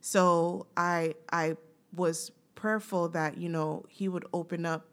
[0.00, 1.56] So I I
[1.94, 4.86] was prayerful that you know he would open up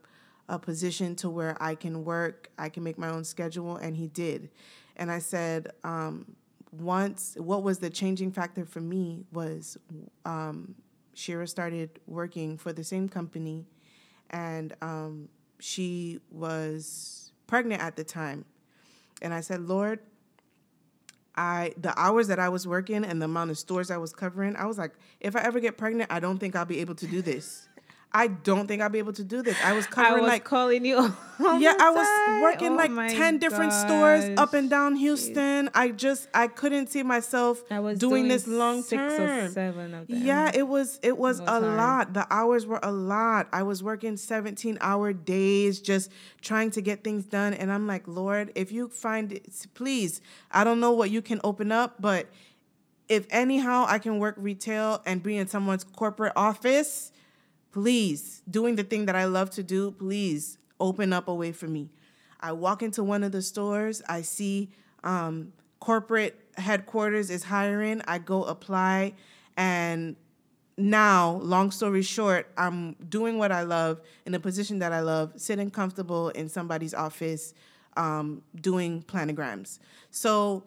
[0.49, 4.07] a position to where I can work, I can make my own schedule, and he
[4.07, 4.49] did.
[4.97, 6.35] And I said, um,
[6.71, 9.77] once what was the changing factor for me was
[10.25, 10.75] um,
[11.13, 13.65] Shira started working for the same company,
[14.29, 18.43] and um, she was pregnant at the time.
[19.21, 19.99] And I said, Lord,
[21.35, 24.55] I the hours that I was working and the amount of stores I was covering,
[24.55, 27.07] I was like, if I ever get pregnant, I don't think I'll be able to
[27.07, 27.67] do this.
[28.11, 29.57] I don't think I'll be able to do this.
[29.61, 30.95] I was I covering was like calling you.
[31.39, 32.41] yeah, I was time.
[32.41, 35.69] working Oh like my 10 different stores up and down Houston.
[35.73, 39.93] I just I couldn't see myself I was doing, this doing long six or seven
[39.93, 40.21] of them.
[40.23, 41.63] Yeah, it was it was a hard.
[41.63, 42.13] lot.
[42.13, 43.49] The hours were a lot.
[43.51, 46.09] I was working 17 hour days just
[46.41, 50.63] trying to get things done and I'm like, "Lord, if you find it, please, I
[50.63, 52.27] don't know what you can open up, but
[53.09, 57.11] if anyhow I can work retail and be in someone's corporate office,
[57.75, 61.67] please, doing the thing that I love to do, please open up a way for
[61.67, 61.89] me.
[62.39, 64.69] I walk into one of the stores, I see
[65.03, 69.15] um, corporate headquarters is hiring, I go apply,
[69.57, 70.15] and
[70.77, 75.33] now, long story short, I'm doing what I love in a position that I love,
[75.35, 77.53] sitting comfortable in somebody's office,
[77.97, 79.79] um, doing planograms.
[80.11, 80.63] So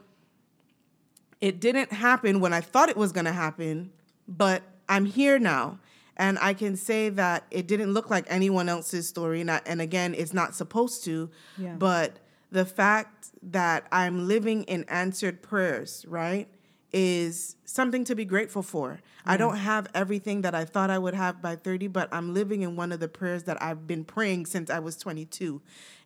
[1.41, 3.93] it didn't happen when I thought it was to happen,
[4.27, 5.79] but I'm here now.
[6.19, 9.41] And I can say that it didn't look like anyone else's story.
[9.41, 11.31] And, I, and again, it's not supposed to.
[11.57, 11.75] Yeah.
[11.75, 12.19] But
[12.51, 16.49] the fact that I'm living in answered prayers, right,
[16.93, 19.01] is something to be grateful for.
[19.27, 22.63] I don't have everything that I thought I would have by 30, but I'm living
[22.63, 25.61] in one of the prayers that I've been praying since I was 22.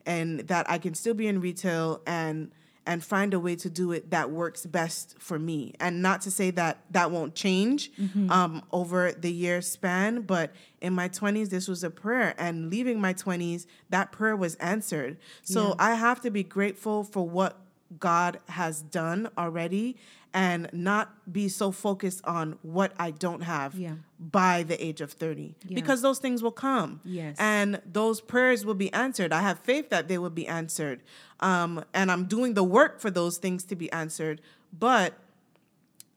[0.04, 2.50] And that I can still be in retail and
[2.84, 5.72] and find a way to do it that works best for me.
[5.78, 7.90] And not to say that that won't change
[8.28, 12.34] um, over the year span, but in my 20s, this was a prayer.
[12.38, 15.16] And leaving my 20s, that prayer was answered.
[15.44, 15.74] So Yeah.
[15.78, 17.58] I have to be grateful for what
[18.00, 19.96] God has done already
[20.34, 23.96] and not be so focused on what I don't have Yeah.
[24.18, 25.74] by the age of 30 Yeah.
[25.74, 27.36] because those things will come Yes.
[27.38, 31.02] and those prayers will be answered i have faith that they will be answered
[31.40, 34.40] um, and i'm doing the work for those things to be answered
[34.72, 35.14] but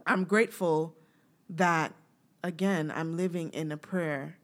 [0.06, 0.94] i'm grateful
[1.50, 1.94] that
[2.44, 4.38] again i'm living in a prayer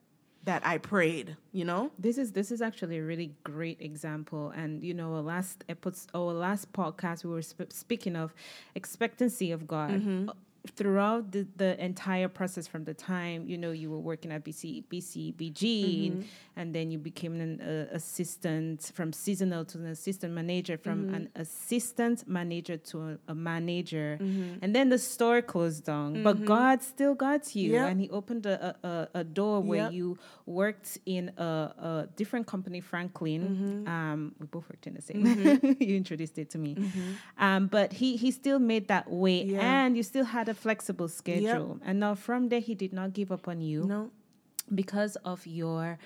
[0.44, 4.84] that i prayed you know This is this is actually a really great example, and
[4.84, 8.34] you know, our last episode, our last podcast, we were sp- speaking of
[8.76, 9.92] expectancy of God.
[9.92, 10.30] Mm-hmm.
[10.76, 14.84] Throughout the, the entire process, from the time you know you were working at BC,
[14.86, 16.14] BCBG, Mm-hmm.
[16.20, 21.06] and, and then you became an uh, assistant from seasonal to an assistant manager, from
[21.06, 21.16] Mm-hmm.
[21.16, 24.58] an assistant manager to a, a manager, Mm-hmm.
[24.62, 26.22] and then the store closed down.
[26.22, 27.90] But God still got you, Yep.
[27.92, 29.94] and He opened a, a, a- door where Yep.
[29.94, 33.42] you worked in a, a different company, Franklin.
[33.42, 33.88] Mm-hmm.
[33.88, 35.26] Um, we both worked in the same.
[35.80, 36.78] you introduced it to me.
[37.40, 39.86] Um, but he he still made that way, Yeah.
[39.86, 41.80] and you still had a flexible schedule.
[41.88, 44.12] And now from there, he did not give up on you No.
[44.82, 45.98] because of your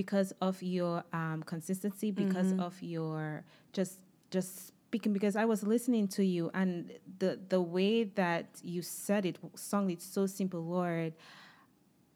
[0.00, 2.60] because of your um, consistency because Mm-hmm.
[2.68, 3.94] of your just
[4.30, 4.50] just
[4.88, 6.70] speaking because i was listening to you and
[7.18, 11.12] the the way that you said it sung it so simple lord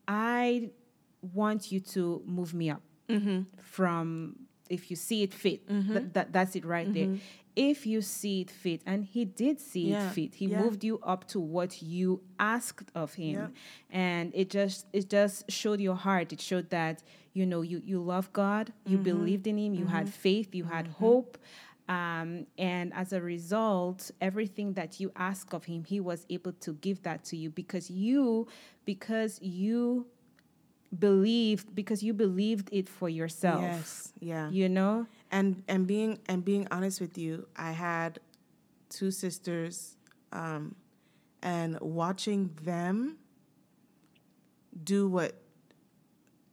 [0.07, 0.71] i
[1.35, 3.41] want you to move me up Mm-hmm.
[3.63, 4.37] from
[4.69, 7.09] if you see it fit th- that, that's it right there
[7.57, 9.93] if you see it fit and he did see Mm-hmm.
[9.93, 10.61] Yeah, it fit he yeah.
[10.63, 13.49] moved you up to what you asked of him Yeah.
[13.91, 17.03] and it just it just showed your heart it showed that
[17.33, 19.05] you know you you love god you Mm-hmm.
[19.05, 21.39] believed in him you had faith you had hope
[21.89, 26.75] um, and as a result everything that you ask of him he was able to
[26.75, 28.47] give that to you because you
[28.85, 30.07] because you
[30.97, 34.13] believed because you believed it for yourself Yes.
[34.21, 34.49] Yeah.
[34.51, 38.21] you know and and being and being honest with you i had
[38.89, 39.97] two sisters
[40.33, 40.75] um
[41.43, 43.19] and watching them
[44.83, 45.35] do what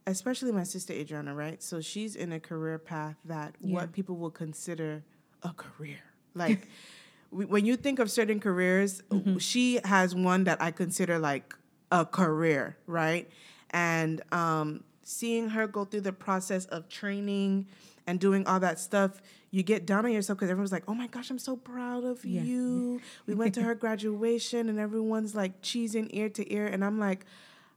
[0.06, 3.74] especially my sister adriana right so she's in a career path that Yeah.
[3.74, 5.02] what people will consider
[5.42, 6.00] a career
[6.34, 6.68] like
[7.30, 9.02] when you think of certain careers
[9.38, 11.54] she has one that i consider like
[11.90, 13.28] a career right
[13.70, 17.66] and um seeing her go through the process of training
[18.06, 21.06] and doing all that stuff you get down on yourself because everyone's like oh my
[21.06, 22.42] gosh i'm so proud of Yeah.
[22.42, 23.00] you.
[23.26, 27.24] We went to her graduation and everyone's like cheesing ear to ear and i'm like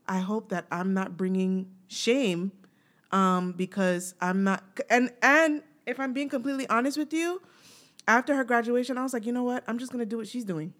[0.08, 2.52] i hope that i'm not bringing shame
[3.12, 7.40] um because i'm not and and if i'm being completely honest with you
[8.08, 9.62] after her graduation i was like you know what?
[9.68, 10.72] I'm just gonna do what she's doing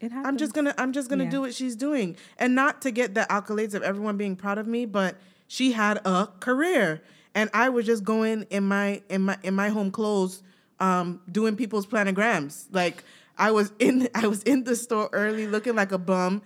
[0.00, 0.26] it happens.
[0.26, 1.30] I'm just gonna I'm just gonna Yeah.
[1.30, 4.66] do what she's doing, and not to get the accolades of everyone being proud of
[4.66, 5.16] me, but
[5.48, 7.02] she had a career,
[7.34, 10.42] and I was just going in my in my in my home clothes,
[10.80, 12.66] um, doing people's planograms.
[12.72, 13.04] Like
[13.38, 16.42] I was in I was in the store early, looking like a bum,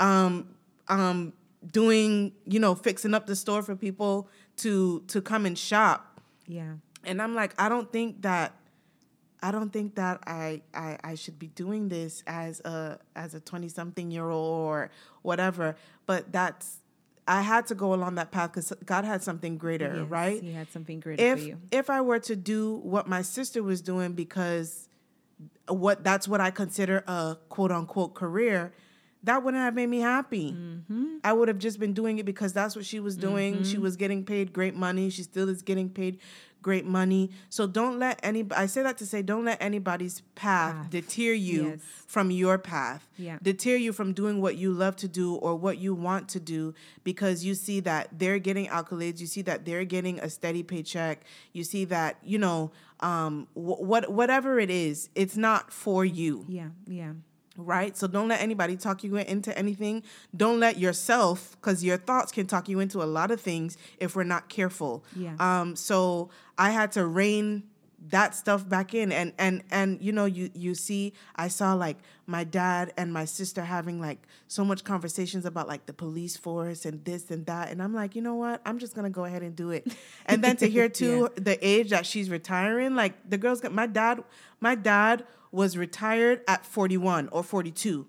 [0.00, 0.48] um,
[0.88, 1.32] um,
[1.70, 6.20] doing you know fixing up the store for people to to come and shop.
[6.46, 8.52] yeah And I'm like, I don't think that
[9.44, 13.40] I don't think that I, I I should be doing this as a as a
[13.40, 15.76] 20 something year old or whatever.
[16.06, 16.78] But that's
[17.28, 20.42] I had to go along that path because God had something greater, Yes, right?
[20.42, 23.62] he had something greater If for you if I were to do what my sister
[23.62, 24.88] was doing because
[25.68, 28.72] what that's what I consider a quote unquote career,
[29.24, 30.52] that wouldn't have made me happy.
[30.52, 31.16] Mm-hmm.
[31.24, 33.64] I would have just been doing it because that's what she was doing.
[33.64, 35.10] She was getting paid great money.
[35.10, 36.18] She still is getting paid
[36.62, 37.30] great money.
[37.50, 40.90] So don't let any I say that to say don't let anybody's path, Path.
[40.90, 41.80] deter you Yes.
[42.06, 43.06] from your path.
[43.18, 43.38] Yeah.
[43.42, 46.72] Deter you from doing what you love to do or what you want to do
[47.02, 51.24] because you see that they're getting accolades, you see that they're getting a steady paycheck,
[51.52, 56.46] you see that, you know, um wh- what whatever it is, it's not for you
[56.48, 57.12] yeah yeah
[57.56, 57.96] right?
[57.96, 60.02] So don't let anybody talk you into anything.
[60.36, 64.16] Don't let yourself, because your thoughts can talk you into a lot of things if
[64.16, 65.04] we're not careful.
[65.16, 65.34] Yeah.
[65.38, 65.76] Um.
[65.76, 67.64] So I had to rein
[68.10, 71.96] that stuff back in, and and and you know, you you see, I saw like
[72.26, 76.84] my dad and my sister having like so much conversations about like the police force
[76.84, 78.60] and this and that, and I'm like, you know what?
[78.66, 79.86] I'm just gonna go ahead and do it.
[80.26, 83.86] And then to hear too the age that she's retiring, like the girls got my
[83.86, 84.22] dad,
[84.60, 88.06] my dad was retired at 41 or 42.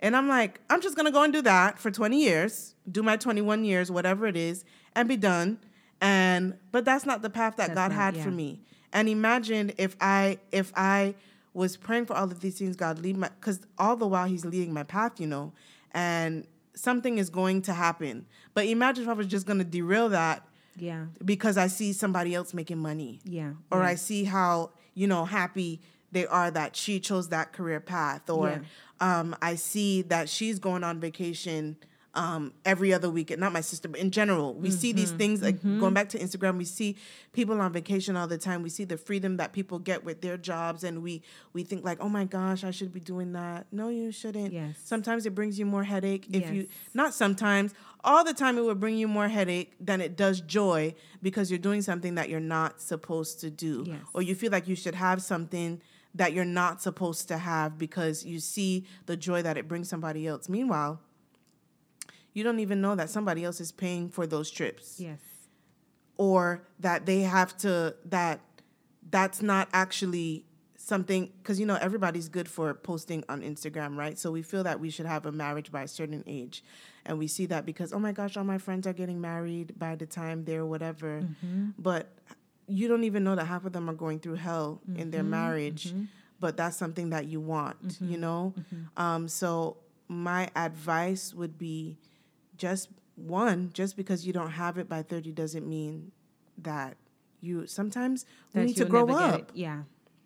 [0.00, 3.16] And I'm like, I'm just gonna go and do that for 20 years, do my
[3.16, 5.58] 21 years, whatever it is, and be done.
[6.00, 8.60] And but that's not the path that That's God not- had for me.
[8.92, 11.14] And imagine if I if I
[11.54, 14.44] was praying for all of these things, God lead my because all the while He's
[14.44, 15.52] leading my path, you know,
[15.92, 18.26] and something is going to happen.
[18.54, 20.44] But imagine if I was just gonna derail that
[20.76, 23.88] yeah because I see somebody else making money yeah or yeah.
[23.88, 25.80] I see how you know happy
[26.12, 28.62] they are that she chose that career path, or
[29.00, 31.76] um, I see that she's going on vacation
[32.12, 33.40] um, every other weekend.
[33.40, 34.96] Not my sister, but in general, we see Mm-hmm.
[34.96, 35.42] these things.
[35.42, 36.96] Like going back to Instagram, we see
[37.32, 38.64] people on vacation all the time.
[38.64, 41.22] We see the freedom that people get with their jobs, and we
[41.52, 43.68] we think like, oh my gosh, I should be doing that.
[43.70, 44.52] No, you shouldn't.
[44.52, 44.76] Yes.
[44.82, 48.74] Sometimes it brings you more headache if you not sometimes all the time it will
[48.74, 52.80] bring you more headache than it does joy because you're doing something that you're not
[52.80, 54.00] supposed to do Yes.
[54.14, 55.80] or you feel like you should have something
[56.14, 60.26] that you're not supposed to have because you see the joy that it brings somebody
[60.26, 60.48] else.
[60.48, 61.00] Meanwhile
[62.32, 65.00] you don't even know that somebody else is paying for those trips.
[65.00, 65.18] Yes.
[66.16, 68.40] Or that they have to that
[69.10, 70.44] that's not actually
[70.76, 74.18] something because you know everybody's good for posting on instagram right?
[74.18, 76.62] So we feel that we should have a marriage by a certain age.
[77.06, 79.96] And we see that because oh my gosh all my friends are getting married by
[79.96, 81.22] the time they're whatever.
[81.22, 81.70] Mm-hmm.
[81.78, 82.12] But
[82.70, 85.92] you don't even know that half of them are going through hell in their marriage
[86.40, 88.54] but that's something that you want, you know?
[88.96, 89.76] Um, so
[90.08, 91.98] my advice would be
[92.56, 96.12] just one, just because you don't have it by 30 doesn't mean
[96.56, 96.96] that
[97.42, 99.50] you sometimes we need to grow up.
[99.54, 99.82] Yeah.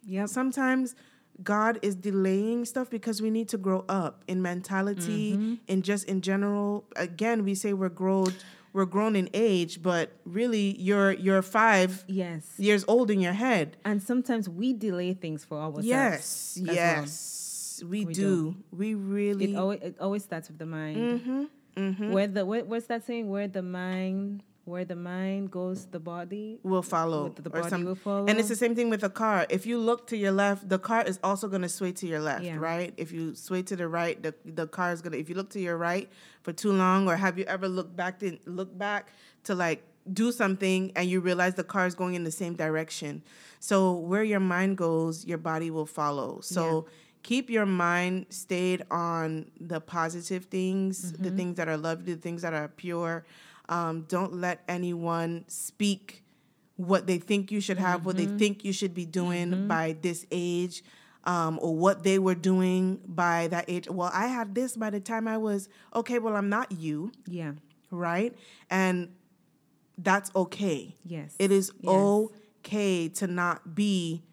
[0.06, 0.28] Yep.
[0.28, 0.94] Sometimes
[1.42, 5.54] God is delaying stuff because we need to grow up in mentality Mm-hmm.
[5.68, 6.84] and just in general.
[6.94, 8.32] Again, we say we're grown
[8.74, 12.44] we're grown in age, but really you're you're five Yes.
[12.58, 13.76] years old in your head.
[13.84, 15.86] And sometimes we delay things for ourselves.
[15.86, 16.74] Yes, as well.
[16.74, 18.20] yes, we, We do.
[18.20, 18.56] do.
[18.76, 19.54] We really.
[19.54, 20.96] It always it always starts with the mind.
[20.98, 21.44] mm-hmm,
[21.76, 22.12] mm-hmm.
[22.12, 23.30] Where the where, what's that saying?
[23.30, 27.28] Where the mind where the mind goes, the body will follow.
[27.28, 28.26] The or body some- will follow.
[28.26, 29.46] And it's the same thing with a car.
[29.50, 32.20] If you look to your left, the car is also going to sway to your
[32.20, 32.56] left, Yeah.
[32.56, 32.94] right?
[32.96, 35.18] If you sway to the right, the the car is going to.
[35.18, 36.08] If you look to your right
[36.42, 39.08] for too long, or have you ever looked back to look back
[39.44, 43.22] to like do something and you realize the car is going in the same direction?
[43.60, 46.40] So where your mind goes, your body will follow.
[46.40, 46.86] So.
[47.34, 51.36] Keep your mind stayed on the positive things, the Mm-hmm.
[51.38, 53.24] things that are lovely, the things that are pure.
[53.68, 56.22] Um, don't let anyone speak
[56.76, 58.36] what they think you should have, what they Mm-hmm.
[58.38, 60.82] think you should be doing by this age,
[61.24, 63.88] um, or what they were doing by that age.
[63.88, 66.18] Well, I had this by the time I was okay.
[66.18, 67.52] Well, I'm not you, Yeah.
[67.90, 68.34] right?
[68.70, 69.14] And
[69.96, 70.96] that's okay.
[71.04, 71.34] Yes.
[71.38, 71.92] It is Yes.
[71.94, 74.24] okay to not be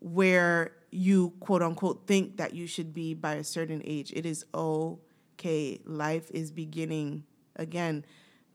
[0.00, 4.12] where you quote unquote think that you should be by a certain age.
[4.14, 5.80] It is okay.
[5.84, 7.24] Life is beginning
[7.54, 8.04] again.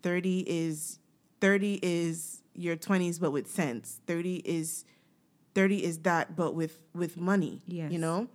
[0.03, 0.99] 30 is
[1.39, 4.01] 30 is your 20s but with sense.
[4.07, 4.85] 30 is
[5.55, 7.61] 30 is that but with with money.
[7.67, 7.91] Yes.
[7.91, 8.27] You know?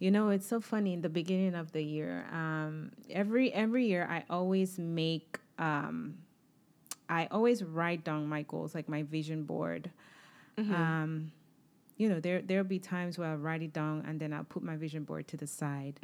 [0.00, 2.26] You know, it's so funny in the beginning of the year.
[2.32, 5.38] Um, every every year, I always make.
[5.58, 6.18] Um,
[7.08, 9.90] I always write down my goals, like my vision board.
[10.58, 11.32] Um,
[11.96, 14.62] you know, there there'll be times where i'll write it down and then I'll put
[14.64, 16.00] my vision board to the side.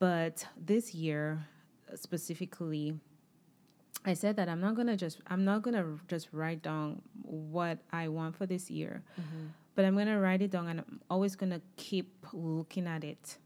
[0.00, 1.46] But this year,
[1.94, 2.98] specifically,
[4.04, 8.08] I said that I'm not gonna just I'm not gonna just write down what I
[8.08, 9.46] want for this year, mm-hmm.
[9.74, 13.36] but I'm gonna write it down and I'm always gonna keep looking at it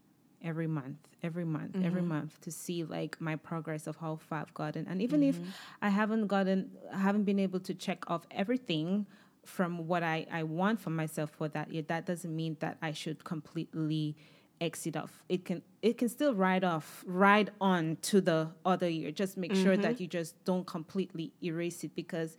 [0.43, 2.09] every month, every month, every mm-hmm.
[2.09, 4.87] month to see like my progress of how far I've gotten.
[4.87, 5.49] And even if mm-hmm.
[5.81, 9.07] I haven't gotten, haven't been able to check off everything
[9.43, 12.91] from what I, I want for myself for that year, that doesn't mean that I
[12.91, 14.15] should completely
[14.61, 15.23] exit off.
[15.29, 19.11] It can it can still ride off, ride on to the other year.
[19.11, 22.37] Just make sure that you just don't completely erase it because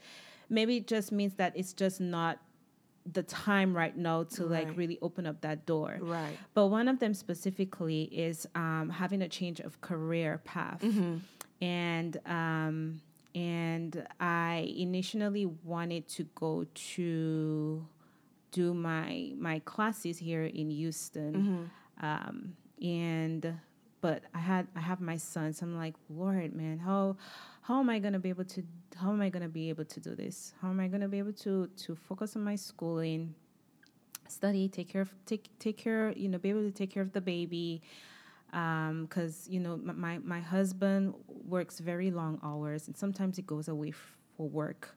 [0.48, 2.38] maybe it just means that it's just not
[3.12, 5.98] the time right now to like really open up that door.
[6.00, 6.36] Right.
[6.54, 10.82] But one of them specifically is um, having a change of career path,
[11.60, 13.00] and um,
[13.34, 17.86] and I initially wanted to go to
[18.50, 21.70] do my my classes here in Houston,
[22.00, 23.58] um, and
[24.00, 27.16] but I had I have my son, so I'm like, Lord, man, how
[27.62, 28.62] how am I gonna be able to
[28.96, 30.54] how am I gonna be able to do this?
[30.60, 33.34] How am I gonna be able to to focus on my schooling?
[34.28, 37.12] study take care of take take care you know be able to take care of
[37.12, 37.82] the baby
[38.50, 43.90] because you know my my husband works very long hours and sometimes he goes away
[43.90, 44.96] f- for work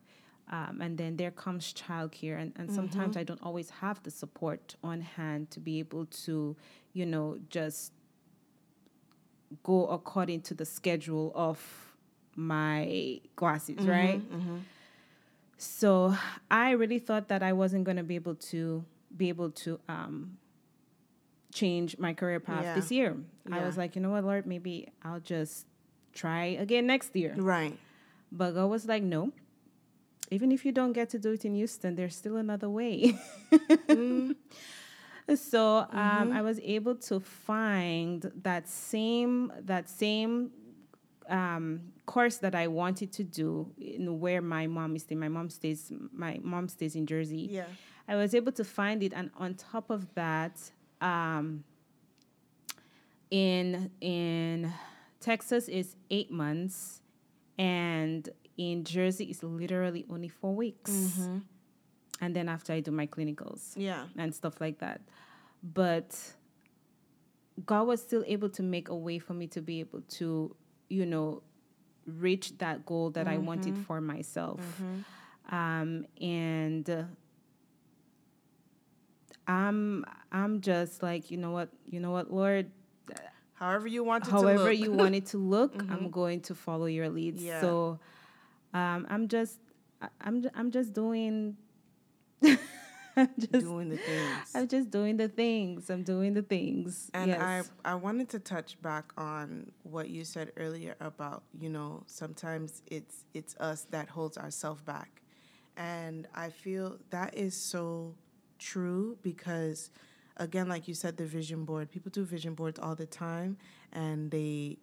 [0.52, 4.76] um, and then there comes childcare and, and sometimes i don't always have the support
[4.84, 6.56] on hand to be able to
[6.94, 7.94] you know just
[9.64, 11.58] go according to the schedule of
[12.36, 14.22] my classes right
[15.62, 16.16] so
[16.50, 18.86] I really thought that I wasn't going to be able to
[19.16, 20.38] be able to um,
[21.54, 22.76] change my career path Yeah.
[22.76, 23.18] this year.
[23.52, 25.66] I was like, you know what, Lord, maybe I'll just
[26.14, 27.34] try again next year.
[27.36, 27.78] Right.
[28.32, 29.34] But God was like, no.
[30.32, 33.18] Even if you don't get to do it in Houston, there's still another way.
[35.36, 40.52] So um, I was able to find that same that same
[41.28, 45.20] um, course that I wanted to do in where my mom is staying.
[45.20, 45.92] My mom stays.
[46.12, 47.48] My mom stays in Jersey.
[47.52, 47.66] Yeah.
[48.08, 50.60] I was able to find it, and on top of that,
[51.00, 51.64] um,
[53.30, 54.74] in in
[55.20, 57.02] Texas is eight months,
[57.60, 58.28] and
[58.60, 60.92] in Jersey is literally only four weeks.
[62.22, 64.04] And then after I do my clinicals Yeah.
[64.18, 65.00] and stuff like that.
[65.64, 66.10] But
[67.66, 70.54] God was still able to make a way for me to be able to,
[70.90, 71.42] you know,
[72.06, 74.60] reach that goal that I wanted for myself.
[75.50, 77.04] Um, and uh,
[79.48, 82.70] I'm I'm just like, you know what, you know what, Lord,
[83.54, 84.80] However you want it however to look.
[84.80, 87.40] you want it to look, I'm going to follow your lead.
[87.40, 87.60] Yeah.
[87.62, 88.00] So
[88.74, 89.60] um, I'm just
[90.22, 91.58] I'm I'm just doing
[93.18, 94.52] I'm just doing the things.
[94.56, 95.90] I'm just doing the things.
[95.90, 97.10] I'm doing the things.
[97.14, 97.72] And yes.
[97.86, 102.82] I I wanted to touch back on what you said earlier about, you know, sometimes
[102.88, 105.22] it's it's us that holds ourselves back.
[105.76, 108.16] And I feel that is so
[108.58, 109.90] true because
[110.38, 113.58] again like you said the vision board, people do vision boards all the time
[113.92, 114.78] and they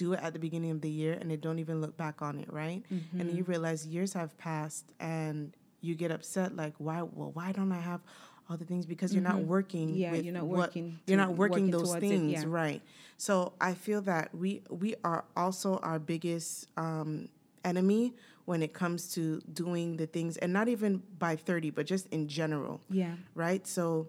[0.00, 2.34] do it at the beginning of the year and they don't even look back on
[2.42, 2.82] it, right?
[2.92, 3.20] Mm-hmm.
[3.20, 7.72] And you realize years have passed and you get upset like why well why don't
[7.72, 8.00] I have
[8.48, 9.98] all the things because you're not working Mm-hmm.
[10.04, 12.44] Yeah, with you're not what- working you're not working, working those towards it, things yeah.
[12.62, 12.80] right
[13.16, 14.50] so i feel that we
[14.82, 17.28] we are also our biggest um,
[17.64, 18.04] enemy
[18.50, 22.22] when it comes to doing the things and not even by 30 but just in
[22.28, 23.14] general yeah.
[23.34, 24.08] right so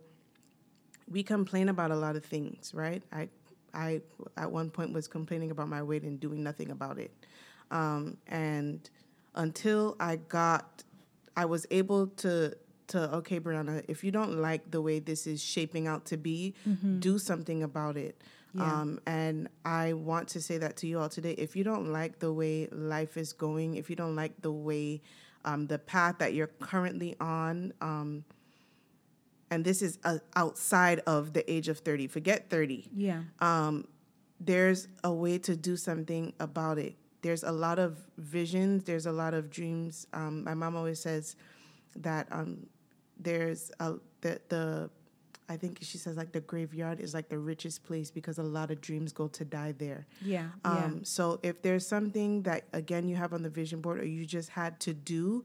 [1.15, 3.29] we complain about a lot of things right i
[3.73, 4.01] i
[4.37, 7.11] at one point was complaining about my weight and doing nothing about it.
[7.71, 8.89] Um, and
[9.35, 10.83] until i got
[11.37, 12.53] i was able to
[12.87, 16.53] to okay brianna if you don't like the way this is shaping out to be
[16.99, 18.21] do something about it.
[18.53, 18.81] Yeah.
[18.81, 21.31] um, and i want to say that to you all today.
[21.37, 25.01] If you don't like the way life is going if you don't like the way
[25.45, 28.25] um, the path that you're currently on um,
[29.51, 33.23] and this is uh, outside of the age of 30 forget 30 Yeah.
[33.39, 33.85] um,
[34.39, 36.95] there's a way to do something about it.
[37.21, 38.83] There's a lot of visions.
[38.85, 40.07] There's a lot of dreams.
[40.13, 41.35] Um, my mom always says
[41.97, 42.65] that um,
[43.19, 44.89] there's a the the
[45.47, 48.71] I think she says like the graveyard is like the richest place because a lot
[48.71, 50.07] of dreams go to die there.
[50.23, 50.47] Yeah.
[50.65, 50.71] yeah.
[50.85, 54.25] Um, so if there's something that again you have on the vision board or you
[54.25, 55.43] just had to do,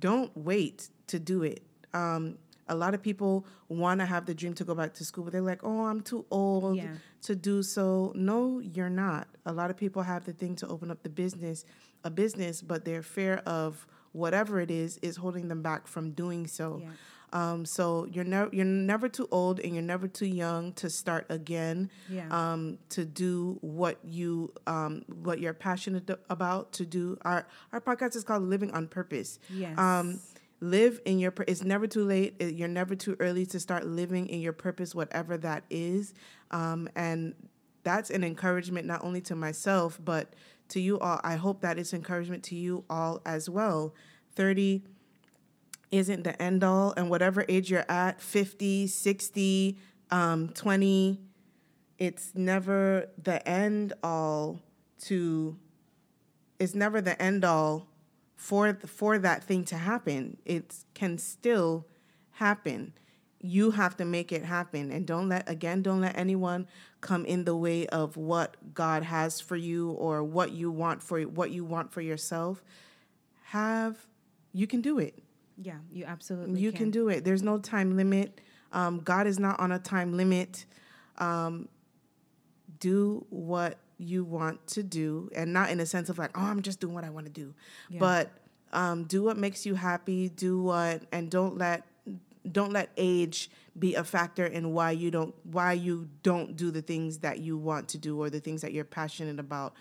[0.00, 1.62] don't wait to do it.
[1.94, 2.38] Um,
[2.68, 5.32] a lot of people want to have the dream to go back to school, but
[5.32, 6.94] they're like, "Oh, I'm too old Yeah.
[7.22, 9.28] to do so." No, you're not.
[9.46, 11.64] A lot of people have the thing to open up the business,
[12.04, 16.46] a business, but their fear of whatever it is is holding them back from doing
[16.46, 16.78] so.
[16.82, 16.90] Yeah.
[17.30, 21.26] Um, so you're never you're never too old and you're never too young to start
[21.28, 21.90] again.
[22.08, 22.26] Yeah.
[22.30, 26.72] Um, to do what you um, what you're passionate about.
[26.72, 29.38] To do our our podcast is called Living on Purpose.
[29.52, 29.78] Yes.
[29.78, 30.20] Um,
[30.60, 31.32] live in your.
[31.46, 32.40] It's never too late.
[32.40, 36.14] You're never too early to start living in your purpose, whatever that is.
[36.50, 37.34] Um, and
[37.84, 40.34] that's an encouragement not only to myself but
[40.68, 41.20] to you all.
[41.24, 43.94] I hope that it's encouragement to you all as well.
[44.34, 44.82] Thirty
[45.90, 49.78] isn't the end all and whatever age you're at 50 60
[50.10, 51.20] um, 20
[51.98, 54.60] it's never the end all
[55.00, 55.56] to
[56.58, 57.87] it's never the end all
[58.38, 61.86] for for that thing to happen it can still
[62.32, 62.94] happen
[63.40, 66.66] you have to make it happen and don't let again don't let anyone
[67.02, 71.20] come in the way of what god has for you or what you want for
[71.22, 72.64] what you want for yourself
[73.42, 74.06] have
[74.52, 75.22] you can do it
[75.60, 75.78] yeah.
[75.92, 76.90] You absolutely you can.
[76.90, 77.24] do it.
[77.24, 78.40] There's no time limit.
[78.72, 80.66] Um, God is not on a time limit.
[81.18, 81.68] Um,
[82.78, 86.62] do what you want to do, and not in a sense of like, oh, I'm
[86.62, 87.54] just doing what I want to do,
[87.90, 87.98] Yeah.
[88.00, 88.30] but
[88.72, 90.28] um, do what makes you happy.
[90.28, 91.84] Do what, and don't let
[92.50, 96.80] don't let age be a factor in why you don't why you don't do the
[96.82, 99.74] things that you want to do or the things that you're passionate about.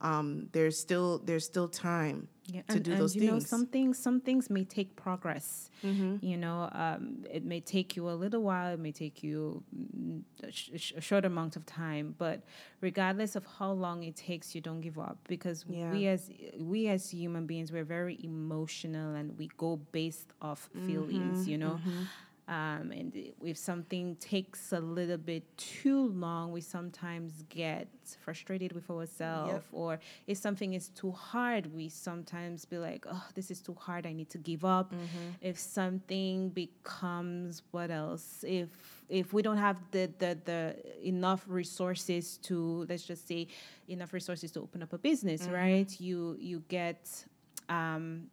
[0.00, 2.62] Um, there's still there's still time yeah.
[2.68, 3.48] to and, do and those you know, things.
[3.48, 5.70] some things, some things may take progress.
[5.82, 8.74] You know, um, it may take you a little while.
[8.74, 9.62] It may take you
[10.42, 12.42] a, sh- a short amount of time, but
[12.80, 15.92] regardless of how long it takes, you don't give up because Yeah.
[15.92, 21.48] we as we as human beings, we're very emotional and we go based off feelings.
[21.48, 21.80] You know.
[22.48, 27.88] Um, and if something takes a little bit too long, we sometimes get
[28.24, 29.52] frustrated with ourselves.
[29.52, 29.64] Yep.
[29.72, 34.06] Or if something is too hard, we sometimes be like, oh, this is too hard.
[34.06, 34.94] I need to give up.
[35.42, 38.44] If something becomes what else?
[38.48, 38.70] If
[39.10, 43.46] if we don't have the, the the enough resources to let's just say
[43.88, 46.00] enough resources to open up a business, right?
[46.00, 47.24] You you get
[47.68, 48.28] um,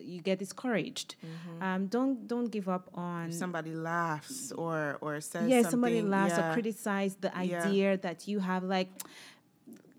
[0.00, 1.16] you get discouraged.
[1.60, 6.34] Um, don't don't give up on if somebody laughs or or says yeah somebody laughs
[6.36, 6.50] yeah.
[6.50, 7.62] or criticize the Yeah.
[7.64, 8.90] idea that you have like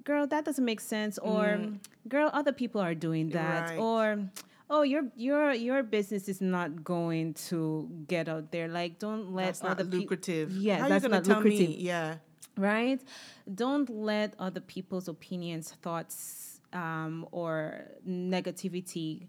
[0.04, 1.60] girl that doesn't make sense or
[2.08, 3.70] girl other people are doing that Mm.
[3.70, 3.80] Right.
[3.80, 4.30] or
[4.70, 9.46] oh your your your business is not going to get out there like don't let
[9.46, 10.52] that's not other people lucrative.
[10.52, 11.70] Yes, How that's not lucrative.
[11.70, 11.78] Me?
[11.80, 12.18] Yeah,
[12.58, 13.02] right
[13.54, 19.28] don't let other people's opinions thoughts um, or negativity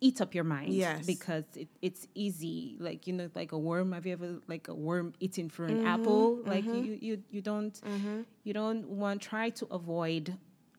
[0.00, 1.04] eat up your mind Yes.
[1.06, 4.74] because it, it's easy like you know like a worm have you ever like a
[4.74, 7.80] worm eating for an Mm-hmm, apple like you, you you don't
[8.44, 10.36] you don't want try to avoid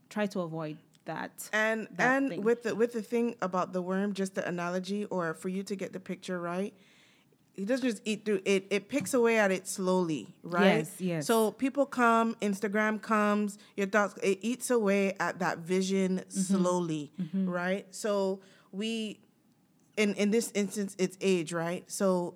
[0.09, 1.49] try to avoid that.
[1.53, 2.41] And that and thing.
[2.43, 5.76] with the with the thing about the worm, just the analogy, or for you to
[5.76, 6.74] get the picture right,
[7.55, 8.67] it doesn't just eat through it.
[8.70, 10.86] It picks away at it slowly, right?
[10.86, 11.26] Yes, yes.
[11.28, 14.15] So people come, Instagram comes, your thoughts.
[14.22, 16.30] It eats away at that vision Mm-hmm.
[16.30, 17.11] slowly,
[17.45, 17.86] right?
[17.93, 18.39] So
[18.72, 19.20] we,
[19.97, 21.89] in in this instance, it's age, right?
[21.91, 22.36] So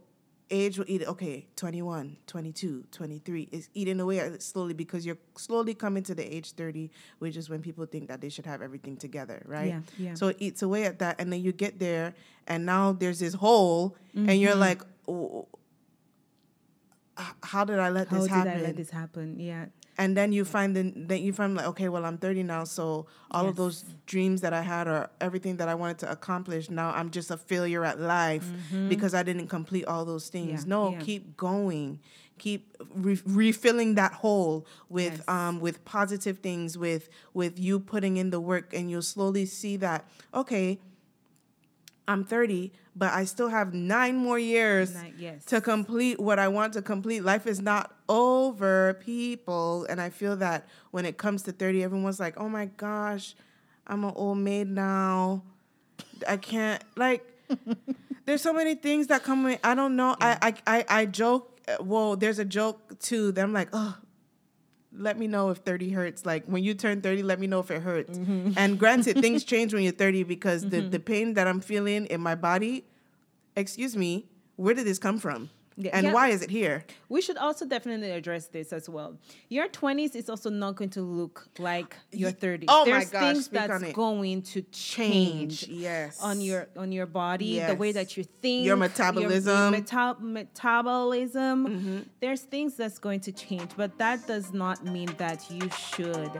[0.51, 5.73] age will eat it okay 21 22 23 is eating away slowly because you're slowly
[5.73, 8.95] coming to the age 30 which is when people think that they should have everything
[8.97, 10.13] together right Yeah, yeah.
[10.13, 12.13] so it eats away at that and then you get there
[12.45, 14.59] and now there's this hole and you're Mm-hmm.
[14.59, 15.47] like oh,
[17.41, 19.39] how did i let How this happen how did I let this happen?
[19.39, 19.65] Yeah.
[19.97, 23.05] And then you find the, then you find like okay well i'm 30 now so
[23.31, 26.89] all of those dreams that i had or everything that i wanted to accomplish now
[26.91, 28.51] i'm just a failure at life
[28.89, 30.71] because i didn't complete all those things Mm-hmm.
[30.71, 30.99] Yeah, no yeah.
[30.99, 31.99] keep going
[32.39, 35.27] keep re- refilling that hole with Yes.
[35.27, 39.77] um with positive things with with you putting in the work and you'll slowly see
[39.77, 40.79] that okay
[42.07, 45.45] i'm 30 but i still have nine more years Nine- yes.
[45.45, 47.23] to complete what I want to complete.
[47.23, 49.85] Life is not over, people.
[49.89, 53.35] And I feel that when it comes to 30, everyone's like, oh my gosh,
[53.87, 55.43] I'm an old maid now.
[56.27, 57.25] I can't, like,
[58.25, 60.15] there's so many things that come with, I don't know.
[60.19, 63.95] I, I, I, I joke, uh, well, there's a joke too that I'm like, oh,
[64.97, 66.25] let me know if 30 hurts.
[66.25, 68.17] Like when you turn 30, let me know if it hurts.
[68.17, 68.51] Mm-hmm.
[68.57, 70.89] And granted, things change when you're 30 because the, mm-hmm.
[70.89, 72.85] the pain that I'm feeling in my body,
[73.55, 75.49] excuse me, where did this come from?
[75.77, 76.13] And yeah.
[76.13, 76.85] why is it here?
[77.09, 79.17] We should also definitely address this as well.
[79.49, 82.65] Your 20s is also not going to look like your 30s.
[82.67, 86.21] oh my There's gosh, things that's going to change, yes.
[86.21, 89.53] on your on your body, the way that you think, Your metabolism.
[89.55, 89.71] Mm-hmm.
[89.71, 92.09] meta- metabolism.
[92.19, 96.31] There's things that's going to change, but that does not mean that you should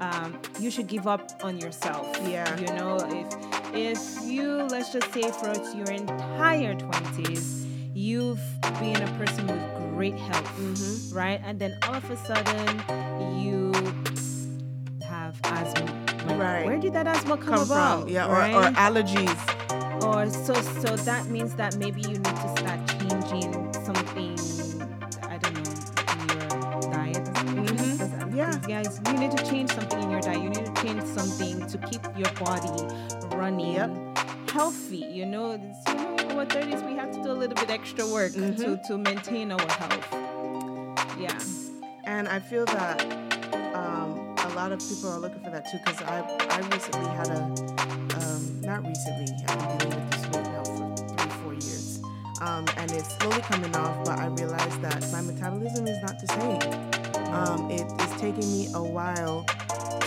[0.00, 2.06] um, you should give up on yourself.
[2.28, 2.58] Yeah.
[2.60, 3.28] you know, if
[3.74, 7.65] if you let's just say for your entire 20s
[7.96, 8.40] you've
[8.78, 9.62] been a person with
[9.94, 11.16] great health, Mm-hmm.
[11.16, 11.40] right?
[11.44, 12.82] And then all of a sudden
[13.42, 13.72] you
[15.08, 15.86] have asthma.
[16.26, 16.66] Like, Right.
[16.66, 18.00] Where did that asthma come, Come about?
[18.02, 18.54] from, yeah, or, right?
[18.54, 19.40] or allergies.
[20.04, 24.36] or so so that means that maybe you need to start changing something.
[25.22, 25.72] I don't know
[26.12, 27.24] in your diet.
[27.24, 28.36] Mm-hmm.
[28.36, 28.58] Yeah.
[28.68, 30.42] guys, you need to change something in your diet.
[30.42, 32.76] You need to change something to keep your body
[33.34, 33.90] running Yep.
[34.50, 34.98] healthy.
[35.18, 35.56] You know,
[36.40, 38.32] it's, you know, in our thirties we have to do a little bit extra work
[38.32, 38.74] to Mm-hmm.
[38.86, 40.08] to maintain our health.
[41.18, 41.38] Yeah.
[42.04, 43.02] And I feel that
[43.74, 46.20] um, a lot of people are looking for that too because I,
[46.50, 47.42] I recently had a,
[48.18, 52.00] um, not recently, I've been dealing with this weight now for three, four years.
[52.42, 56.28] Um, and it's slowly coming off, but I realized that my metabolism is not the
[56.28, 57.32] same.
[57.32, 59.44] Um, it is taking me a while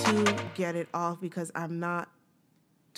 [0.05, 2.07] to get it off because I'm not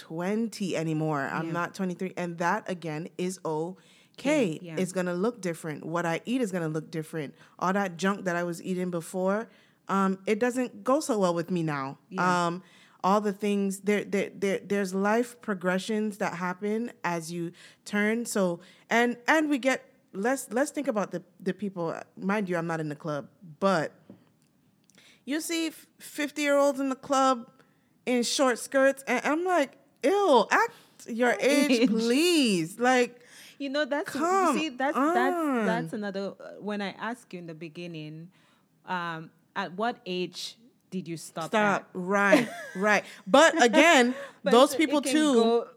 [0.01, 1.29] 20 anymore.
[1.31, 2.13] I'm not 23.
[2.17, 4.59] And that again is okay.
[4.61, 4.75] Yeah.
[4.77, 5.85] It's gonna look different.
[5.85, 7.35] What I eat is gonna look different.
[7.59, 9.47] All that junk that I was eating before,
[9.87, 11.99] um, it doesn't go so well with me now.
[12.09, 12.47] Yeah.
[12.47, 12.63] Um,
[13.03, 17.51] all the things there, there, there, there's life progressions that happen as you
[17.85, 18.25] turn.
[18.25, 21.95] So and and we get let's let's think about the the people.
[22.17, 23.27] Mind you, I'm not in the club,
[23.59, 23.91] but
[25.25, 27.49] you see 50 year olds in the club
[28.05, 30.73] in short skirts, and I'm like, ew, act
[31.07, 32.79] your age, please.
[32.79, 33.19] Like,
[33.57, 35.13] You know that's Come see that's on.
[35.13, 38.29] that's that's another uh, when I asked you in the beginning,
[38.87, 40.57] um, at what age
[40.89, 41.45] did you stop?
[41.45, 41.81] stop.
[41.81, 41.87] at?
[41.93, 43.03] Right, right.
[43.27, 45.33] But again, But those people too.
[45.35, 45.67] go-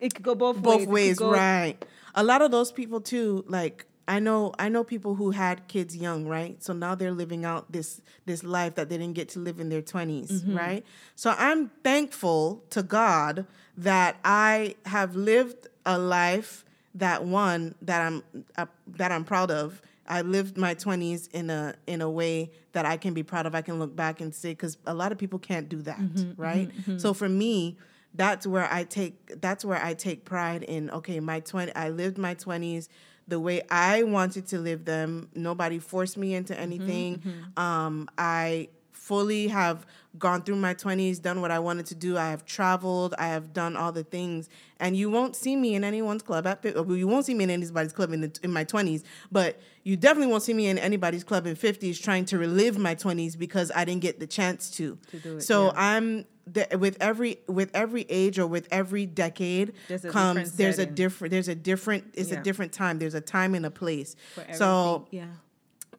[0.00, 0.88] it could go both, both ways.
[0.88, 1.76] Ways, go- right?
[2.14, 5.96] A lot of those people too, like I know, I know people who had kids
[5.96, 6.62] young, right?
[6.62, 9.68] So now they're living out this this life that they didn't get to live in
[9.70, 10.56] their 20s, Mm-hmm.
[10.56, 10.84] right?
[11.16, 13.46] So I'm thankful to God
[13.78, 16.64] that I have lived a life
[16.94, 18.22] that one that I'm
[18.56, 18.66] uh,
[18.96, 19.82] that I'm proud of.
[20.06, 23.54] I lived my 20s in a in a way that I can be proud of.
[23.54, 26.40] I can look back and say cuz a lot of people can't do that, Mm-hmm,
[26.40, 26.70] right?
[26.98, 27.76] So for me,
[28.14, 32.18] that's where I take that's where I take pride in okay, my 20 I lived
[32.18, 32.88] my 20s
[33.26, 35.30] the way I wanted to live them.
[35.34, 37.22] Nobody forced me into anything.
[37.56, 39.86] Um, I fully have
[40.18, 42.16] gone through my 20s, done what I wanted to do.
[42.16, 44.48] I have traveled, I have done all the things.
[44.78, 47.92] And you won't see me in anyone's club at you won't see me in anybody's
[47.92, 49.02] club in, the, in my 20s,
[49.32, 52.94] but you definitely won't see me in anybody's club in 50s trying to relive my
[52.94, 54.98] 20s because I didn't get the chance to.
[55.10, 55.72] To do it, so yeah.
[55.76, 60.84] I'm the, with every with every age or with every decade There's comes there's a
[60.84, 62.40] different there's a different it's Yeah.
[62.40, 65.24] a different time there's a time and a place for so yeah.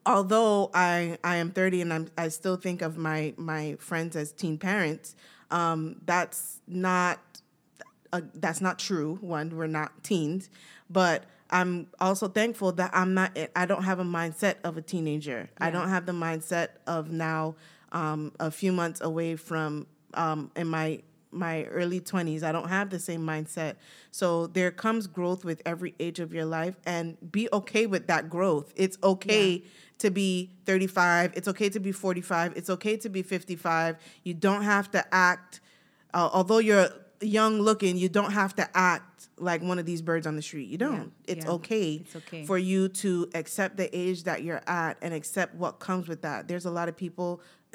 [0.06, 4.32] Although I I am 30 and I'm I still think of my my friends as
[4.32, 5.16] teen parents,
[5.50, 7.18] um, that's not
[8.12, 9.18] uh, that's not true.
[9.20, 10.48] One, we're not teens,
[10.88, 13.36] but I'm also thankful that I'm not.
[13.54, 15.50] I don't have a mindset of a teenager.
[15.58, 17.56] I don't have the mindset of now
[17.92, 21.02] um, a few months away from um, in my
[21.36, 22.42] my early 20s.
[22.42, 23.76] I don't have the same mindset.
[24.10, 28.28] So there comes growth with every age of your life and be okay with that
[28.30, 28.72] growth.
[28.76, 29.68] It's okay Yeah.
[29.98, 33.96] to be 35, it's okay to be 45, it's okay to be 55.
[34.24, 35.60] You don't have to act
[36.14, 36.88] uh, although you're
[37.20, 40.68] young looking, you don't have to act like one of these birds on the street.
[40.68, 41.12] You don't.
[41.26, 41.50] It's yeah.
[41.52, 42.46] okay It's okay.
[42.46, 46.48] for you to accept the age that you're at and accept what comes with that.
[46.48, 47.42] There's a lot of people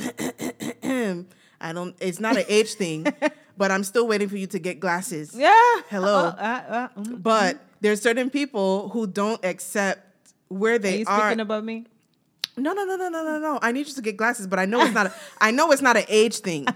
[1.64, 3.06] I don't it's not an age thing,
[3.58, 5.34] but I'm still waiting for you to get glasses.
[5.36, 5.52] Yeah.
[5.90, 6.28] Hello.
[6.28, 7.22] Uh, uh, mm.
[7.22, 11.20] But there's certain people who don't accept where Are they you are.
[11.30, 11.86] speaking about me?
[12.58, 13.60] No, no, no, no, no, no, no.
[13.62, 15.08] I need you to get glasses, but I know it's not.
[15.08, 16.68] A, I know it's not an age thing.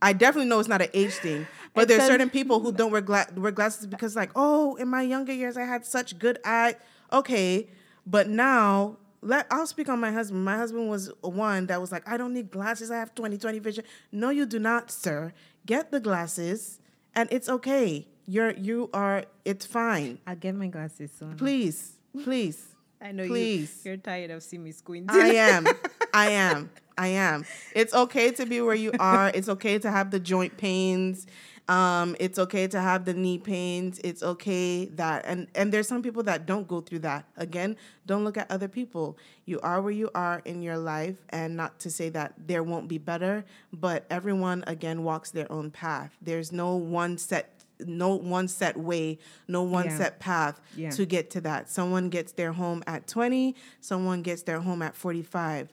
[0.00, 1.46] I definitely know it's not an age thing.
[1.74, 5.02] But there's certain people who don't wear, gla- wear glasses because, like, oh, in my
[5.02, 6.76] younger years, I had such good eye.
[7.12, 7.68] Okay,
[8.06, 10.44] but now let I'll speak on my husband.
[10.44, 12.90] My husband was one that was like, I don't need glasses.
[12.90, 13.84] I have 20/20 vision.
[14.12, 15.32] No, you do not, sir.
[15.68, 16.80] Get the glasses,
[17.14, 18.08] and it's okay.
[18.24, 19.26] You're you are.
[19.44, 20.18] It's fine.
[20.26, 21.36] I'll get my glasses soon.
[21.36, 21.92] Please,
[22.24, 22.68] please.
[23.02, 23.82] I know please.
[23.84, 25.14] you, you're tired of seeing me squinting.
[25.14, 25.66] I am.
[26.14, 26.70] I am.
[26.96, 27.44] I am.
[27.74, 29.30] It's okay to be where you are.
[29.34, 31.26] It's okay to have the joint pains.
[31.68, 34.00] Um, it's okay to have the knee pains.
[34.02, 37.26] It's okay that and and there's some people that don't go through that.
[37.36, 39.18] Again, don't look at other people.
[39.44, 42.88] You are where you are in your life and not to say that there won't
[42.88, 46.16] be better, but everyone again walks their own path.
[46.22, 47.54] There's no one set
[47.86, 49.96] no one set way, no one Yeah.
[49.98, 50.90] set path Yeah.
[50.90, 51.70] to get to that.
[51.70, 55.68] Someone gets their home at 20, someone gets their home at 45.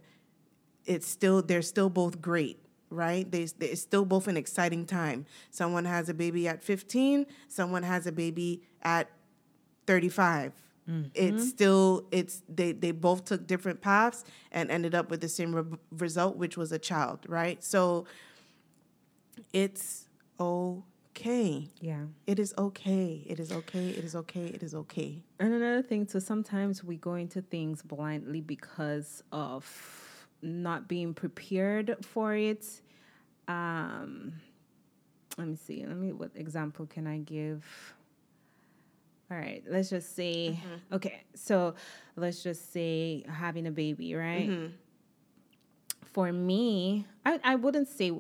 [0.86, 2.60] It's still they're still both great,
[2.96, 3.30] right?
[3.30, 5.26] They they- it's still both an exciting time.
[5.52, 9.10] Someone has a baby at 15, someone has a baby at
[9.88, 10.54] 35.
[10.88, 11.40] It's mm-hmm.
[11.40, 15.78] still it's they they both took different paths and ended up with the same re-
[15.92, 17.64] result which was a child, right?
[17.64, 18.06] So
[19.52, 20.08] it's
[20.40, 21.70] okay.
[21.80, 22.04] Yeah.
[22.28, 23.24] It is okay.
[23.26, 23.90] It is okay.
[23.90, 24.46] It is okay.
[24.46, 25.24] It is okay.
[25.40, 29.66] And another thing too, sometimes we go into things blindly because of
[30.44, 32.82] not being prepared for it.
[33.48, 34.34] Um,
[35.38, 35.86] let me see.
[35.86, 36.12] Let me.
[36.14, 37.66] What example can I give?
[39.32, 39.64] All right.
[39.68, 40.60] Let's just say.
[40.92, 41.24] Okay.
[41.36, 41.76] So
[42.16, 44.50] let's just say having a baby, right?
[46.14, 48.12] For me, I, I wouldn't say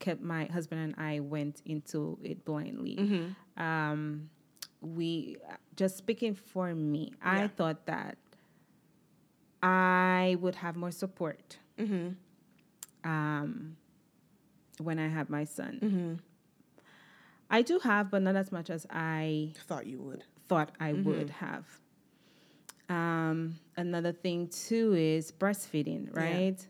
[0.00, 2.96] kept my husband and I went into it blindly.
[3.56, 4.28] Um,
[4.80, 5.36] we
[5.76, 8.18] just speaking for me, I thought that
[9.62, 13.08] I would have more support Mm-hmm.
[13.10, 13.76] um,
[14.78, 15.78] when I had my son.
[15.82, 16.14] Mm-hmm.
[17.50, 20.24] I do have, but not as much as I Thought you would.
[20.48, 21.64] thought I would have.
[22.88, 26.20] Um, another thing too is breastfeeding, Yeah.
[26.22, 26.66] right?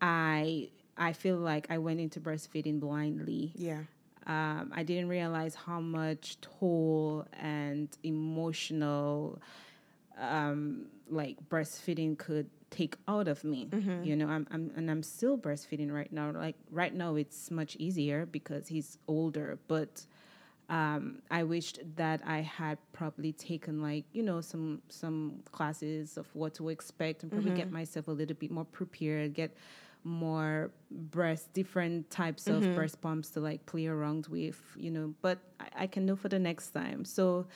[0.00, 3.52] I I feel like I went into breastfeeding blindly.
[3.54, 3.82] Yeah.
[4.26, 9.40] Um, I didn't realize how much toll and emotional
[10.18, 13.68] um, like breastfeeding could take out of me.
[14.04, 16.30] You know, I'm, I'm and I'm still breastfeeding right now.
[16.32, 20.04] Like right now, it's much easier because he's older, but
[20.68, 26.26] um, I wished that I had probably taken like you know some some classes of
[26.34, 29.56] what to expect and probably get myself a little bit more prepared, get
[30.04, 35.14] more breast different types of breast pumps to like play around with, you know.
[35.22, 37.04] But I, I can know for the next time.
[37.04, 37.46] So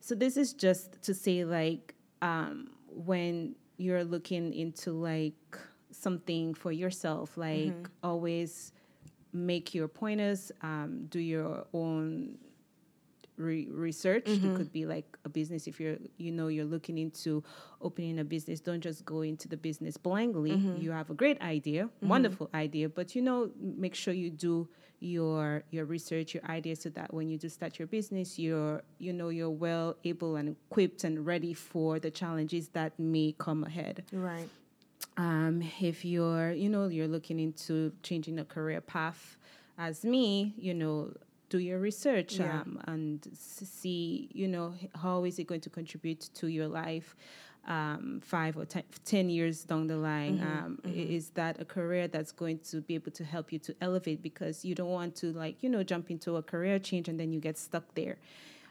[0.00, 5.58] so this is just to say like um, when you're looking into like
[5.90, 8.72] something for yourself, like always
[9.32, 12.36] make your pointers, um, do your own
[13.38, 14.24] re- research.
[14.26, 14.56] It mm-hmm.
[14.56, 17.42] could be like a business if you're you know you're looking into
[17.80, 18.60] opening a business.
[18.60, 20.52] Don't just go into the business blindly.
[20.52, 20.80] Mm-hmm.
[20.82, 22.08] You have a great idea, mm-hmm.
[22.08, 24.68] wonderful idea, but you know make sure you do
[25.00, 29.12] your your research, your ideas, so that when you do start your business, you're you
[29.12, 34.04] know you're well able and equipped and ready for the challenges that may come ahead
[34.12, 34.48] Right.
[35.16, 39.36] um, if you're you know you're looking into changing a career path
[39.78, 41.12] as me you know
[41.48, 42.60] do your research Yeah.
[42.60, 47.16] um, and see you know how is it going to contribute to your life
[47.66, 48.64] um, five or
[49.04, 50.40] ten, years down the line.
[50.40, 53.74] Um, i- is that a career that's going to be able to help you to
[53.82, 54.22] elevate?
[54.22, 57.30] Because you don't want to like you know jump into a career change and then
[57.30, 58.16] you get stuck there.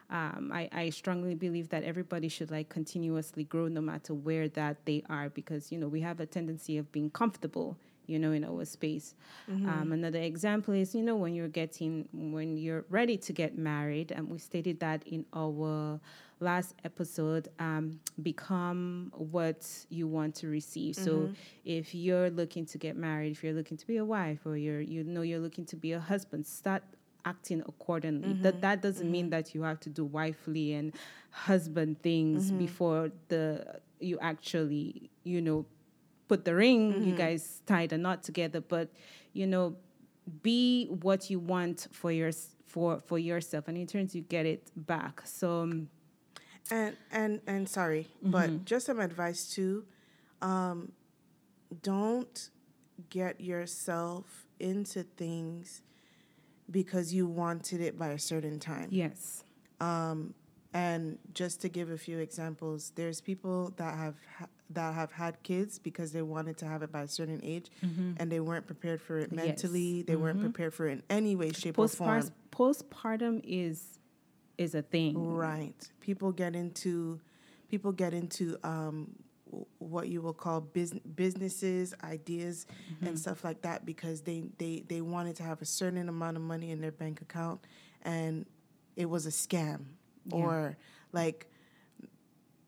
[0.09, 4.77] Um, I, I strongly believe that everybody should like continuously grow no matter where that
[4.85, 8.43] they are because you know we have a tendency of being comfortable you know in
[8.43, 9.13] our space.
[9.49, 9.69] Mm-hmm.
[9.69, 14.11] Um, another example is you know when you're getting when you're ready to get married
[14.11, 15.99] and we stated that in our
[16.39, 20.95] last episode um, become what you want to receive.
[20.95, 21.33] So mm-hmm.
[21.65, 24.81] if you're looking to get married if you're looking to be a wife or you're
[24.81, 26.83] you know you're looking to be a husband start
[27.25, 28.33] acting accordingly.
[28.33, 28.61] That mm-hmm.
[28.61, 30.93] that doesn't mean that you have to do wifely and
[31.31, 35.65] husband things before the you actually you know
[36.27, 38.89] put the ring you guys tie the knot together but
[39.33, 39.75] you know
[40.43, 42.31] be what you want for your
[42.65, 45.87] for for yourself and in turns you get it back so um,
[46.69, 48.31] And and and sorry, Mm-hmm.
[48.31, 49.85] but just some advice too.
[50.41, 50.91] Um,
[51.81, 52.49] don't
[53.09, 55.81] get yourself into things
[56.69, 58.89] because you wanted it by a certain time.
[58.91, 59.43] yes
[59.79, 60.33] Um,
[60.73, 65.41] and just to give a few examples, there's people that have ha- that have had
[65.43, 69.01] kids because they wanted to have it by a certain age, and they weren't prepared
[69.01, 69.35] for it Mm-hmm.
[69.39, 69.43] Yes.
[69.43, 69.47] Mm-hmm.
[69.73, 70.01] mentally.
[70.03, 72.21] They weren't prepared for it in any way, shape, or form.
[72.51, 73.99] Postpartum is
[74.57, 75.75] is a thing Right.
[76.01, 77.19] People get into
[77.69, 79.11] people get into um,
[79.77, 83.07] what you will call bus- businesses, ideas, Mm-hmm.
[83.07, 86.43] and stuff like that because they, they they wanted to have a certain amount of
[86.43, 87.61] money in their bank account,
[88.01, 88.45] and
[88.97, 89.81] it was a scam,
[90.29, 90.35] Yeah.
[90.37, 90.77] or
[91.13, 91.47] like.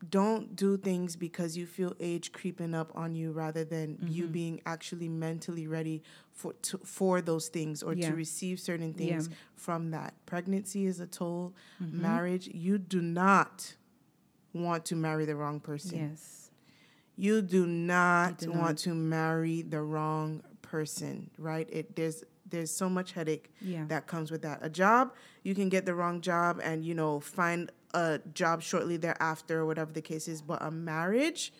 [0.10, 4.32] Don't do things because you feel age creeping up on you, rather than you Mm-hmm.
[4.32, 8.10] being actually mentally ready for to, for those things or Yeah.
[8.12, 9.08] to receive certain Yeah.
[9.20, 10.14] things from that.
[10.26, 11.54] Pregnancy is a toll.
[11.84, 12.02] Mm-hmm.
[12.02, 13.76] Marriage, you do not
[14.54, 16.00] want to marry the wrong person.
[16.00, 16.50] yes
[17.18, 18.78] You do not do want not.
[18.78, 21.68] to marry the wrong person, right?
[21.70, 23.86] It there's there's so much headache Yeah.
[23.88, 24.60] that comes with that.
[24.62, 28.98] A job, you can get the wrong job and you know find a job shortly
[28.98, 31.52] thereafter or whatever the case is, but a marriage,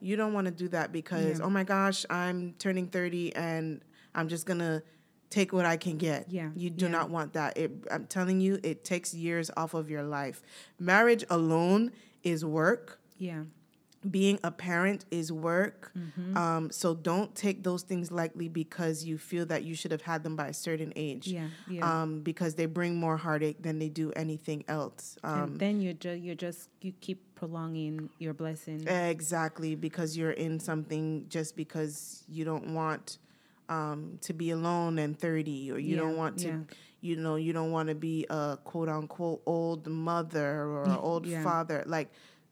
[0.00, 1.44] you don't want to do that because Yeah.
[1.44, 3.80] oh my gosh, I'm turning 30 and
[4.14, 4.82] I'm just going to
[5.30, 6.30] take what I can get.
[6.30, 6.90] Yeah, You do yeah.
[6.92, 7.56] not want that.
[7.58, 10.42] It I'm telling you, it takes years off of your life.
[10.78, 11.92] Marriage alone
[12.24, 13.42] is work yeah
[14.08, 15.90] being a parent is work.
[15.98, 16.36] Mm-hmm.
[16.36, 20.22] Um, so don't take those things lightly because you feel that you should have had
[20.22, 21.26] them by a certain age.
[21.26, 25.18] yeah yeah Um, because they bring more heartache than they do anything else.
[25.24, 30.32] Um, and then you just you just you keep prolonging your blessing exactly because you're
[30.46, 33.18] in something just because you don't want
[33.68, 36.58] um, to be alone and 30 or you Yeah, don't want to yeah.
[37.00, 41.82] you know you don't want to be a quote unquote old mother or old father
[41.86, 42.08] like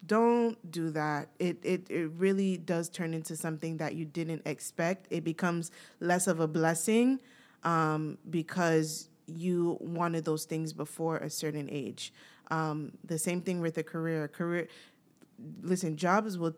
[0.07, 1.29] don't do that.
[1.39, 5.07] It, it it really does turn into something that you didn't expect.
[5.09, 7.19] It becomes less of a blessing
[7.63, 12.13] um, because you wanted those things before a certain age.
[12.49, 14.27] Um, the same thing with a career.
[14.27, 14.67] Career
[15.61, 16.55] listen jobs will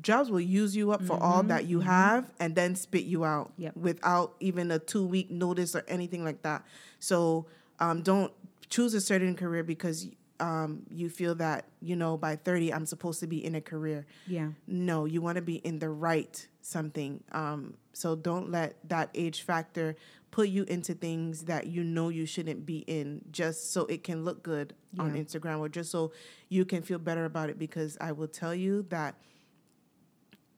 [0.00, 3.52] jobs will use you up for all that you have and then spit you out
[3.58, 3.76] Yep.
[3.76, 6.64] without even a two week notice or anything like that.
[7.00, 7.46] So
[7.80, 8.32] um, don't
[8.70, 10.06] choose a certain career because
[10.40, 14.06] um, you feel that you know by 30 i'm supposed to be in a career.
[14.26, 14.48] Yeah.
[14.66, 17.22] No you want to be in the right something.
[17.32, 19.96] Um, so don't let that age factor
[20.30, 24.24] put you into things that you know you shouldn't be in just so it can
[24.24, 26.10] look good on instagram or just so
[26.48, 29.14] you can feel better about it because i will tell you that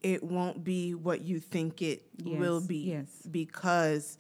[0.03, 3.07] it won't be what you think it will be yes.
[3.31, 4.17] because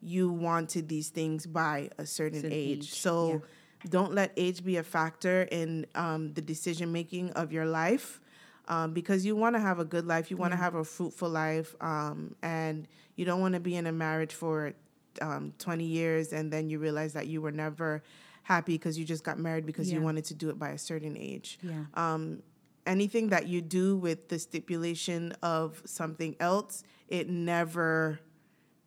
[0.00, 2.78] you wanted these things by a certain Certain age.
[2.78, 3.42] age, So
[3.88, 8.20] don't let age be a factor in um, the decision making of your life
[8.68, 10.30] um, because you want to have a good life.
[10.30, 13.86] You want to have a fruitful life um, and you don't want to be in
[13.86, 14.72] a marriage for
[15.20, 18.02] um, 20 years and then you realize that you were never
[18.42, 21.16] happy because you just got married because you wanted to do it by a certain
[21.16, 22.42] age yeah um,
[22.86, 28.20] anything that you do with the stipulation of something else, it never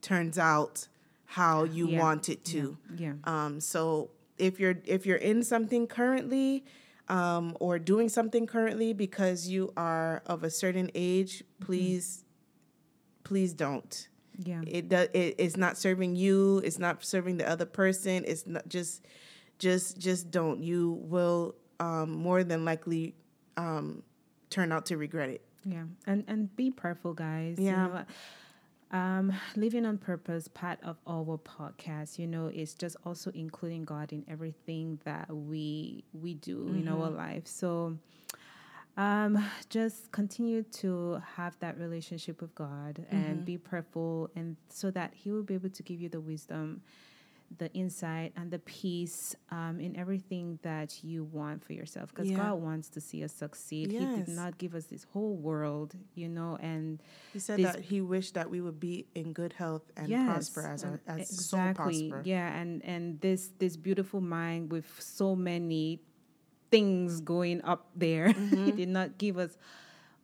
[0.02, 0.88] turns out
[1.26, 2.00] how you Yeah.
[2.00, 2.78] want it to.
[2.98, 6.66] yeah Um, so if you're if you're in something currently,
[7.10, 12.24] um, or doing something currently because you are of a certain age, please,
[13.24, 14.08] please don't.
[14.38, 15.10] yeah It does.
[15.14, 16.62] It, it's not serving you.
[16.64, 18.24] It's not serving the other person.
[18.26, 19.06] It's not just,
[19.60, 20.64] just, just don't.
[20.64, 23.16] You will um, more than likely
[23.58, 24.04] um,
[24.50, 25.42] turn out to regret it.
[25.66, 27.58] Yeah, and and be prayerful, guys.
[27.58, 27.88] Yeah.
[27.88, 28.06] You know,
[28.94, 34.14] um, living on purpose, part of our podcast, you know, is just also including God
[34.14, 37.48] in everything that we we do in our life.
[37.48, 37.98] So,
[38.96, 45.14] um, just continue to have that relationship with God and be prayerful, and so that
[45.16, 46.84] He will be able to give you the wisdom
[47.58, 52.38] the insight and the peace um, in everything that you want for yourself because Yeah.
[52.38, 53.92] God wants to see us succeed.
[53.92, 57.02] He did not give us this whole world, you know, and
[57.34, 60.26] He said this- that he wished that we would be in good health and yes,
[60.50, 62.22] prosper as a and as soul prosper.
[62.26, 66.00] Yeah, and and this this beautiful mind with so many
[66.72, 68.28] things going up there.
[68.34, 68.76] he Mm-hmm.
[68.76, 69.58] did not give us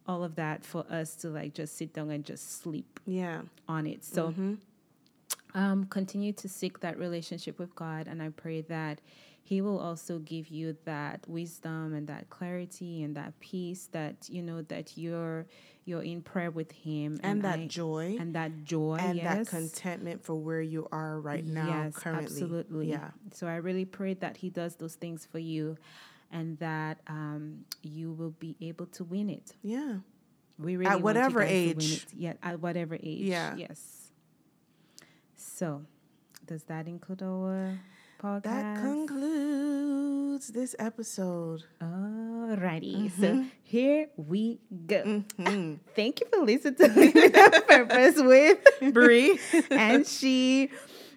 [0.08, 3.42] all of that for us to like just sit down and just sleep Yeah.
[3.68, 4.04] on it.
[4.04, 4.56] So Mm-hmm.
[5.56, 9.02] Um, continue to seek that relationship with God, and I pray that
[9.42, 14.42] He will also give you that wisdom and that clarity and that peace that you
[14.44, 15.46] know that you're
[15.86, 19.26] you're in prayer with Him And, that I- joy and that joy and yes.
[19.38, 22.26] that contentment for where you are right now yes, currently.
[22.26, 22.90] absolutely.
[22.90, 23.10] Yeah.
[23.34, 25.78] So I really pray that He does those things for you,
[26.32, 29.56] and that um, you will be able to win it.
[29.64, 29.96] Yeah.
[30.60, 32.06] We really at whatever guys to win age.
[32.16, 33.22] Yeah, at whatever age.
[33.22, 33.56] Yeah.
[33.56, 33.99] Yes.
[35.40, 35.82] So,
[36.46, 37.80] does that include our
[38.22, 38.44] podcast?
[38.44, 41.64] That concludes this episode.
[41.82, 43.08] Alrighty.
[43.10, 43.22] Mm-hmm.
[43.22, 45.24] So here we go.
[45.40, 45.80] Mhm.
[45.96, 49.40] Thank you for listening to Purpose with Bree.
[49.72, 50.70] and she.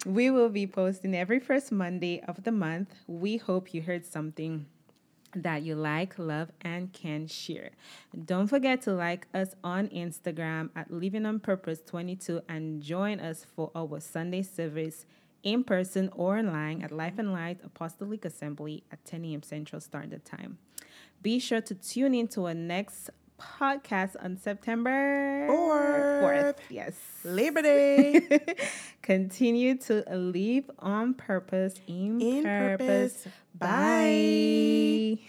[0.05, 2.93] We will be posting every first Monday of the month.
[3.07, 4.65] We hope you heard something
[5.35, 7.71] that you like, love, and can share.
[8.25, 13.45] Don't forget to like us on Instagram at Living on Purpose 22 and join us
[13.55, 15.05] for our Sunday service
[15.43, 19.43] in person or online at Life and Light Apostolic Assembly at 10 a.m.
[19.43, 20.57] Central Standard Time.
[21.21, 23.09] Be sure to tune in to our next
[23.39, 26.57] podcast on September Fourth.
[26.57, 26.57] 4th.
[26.69, 26.95] Yes.
[27.23, 28.55] Labor Day.
[29.01, 33.23] Continue to live on purpose, in, In purpose.
[33.23, 33.27] purpose.
[33.55, 35.19] Bye.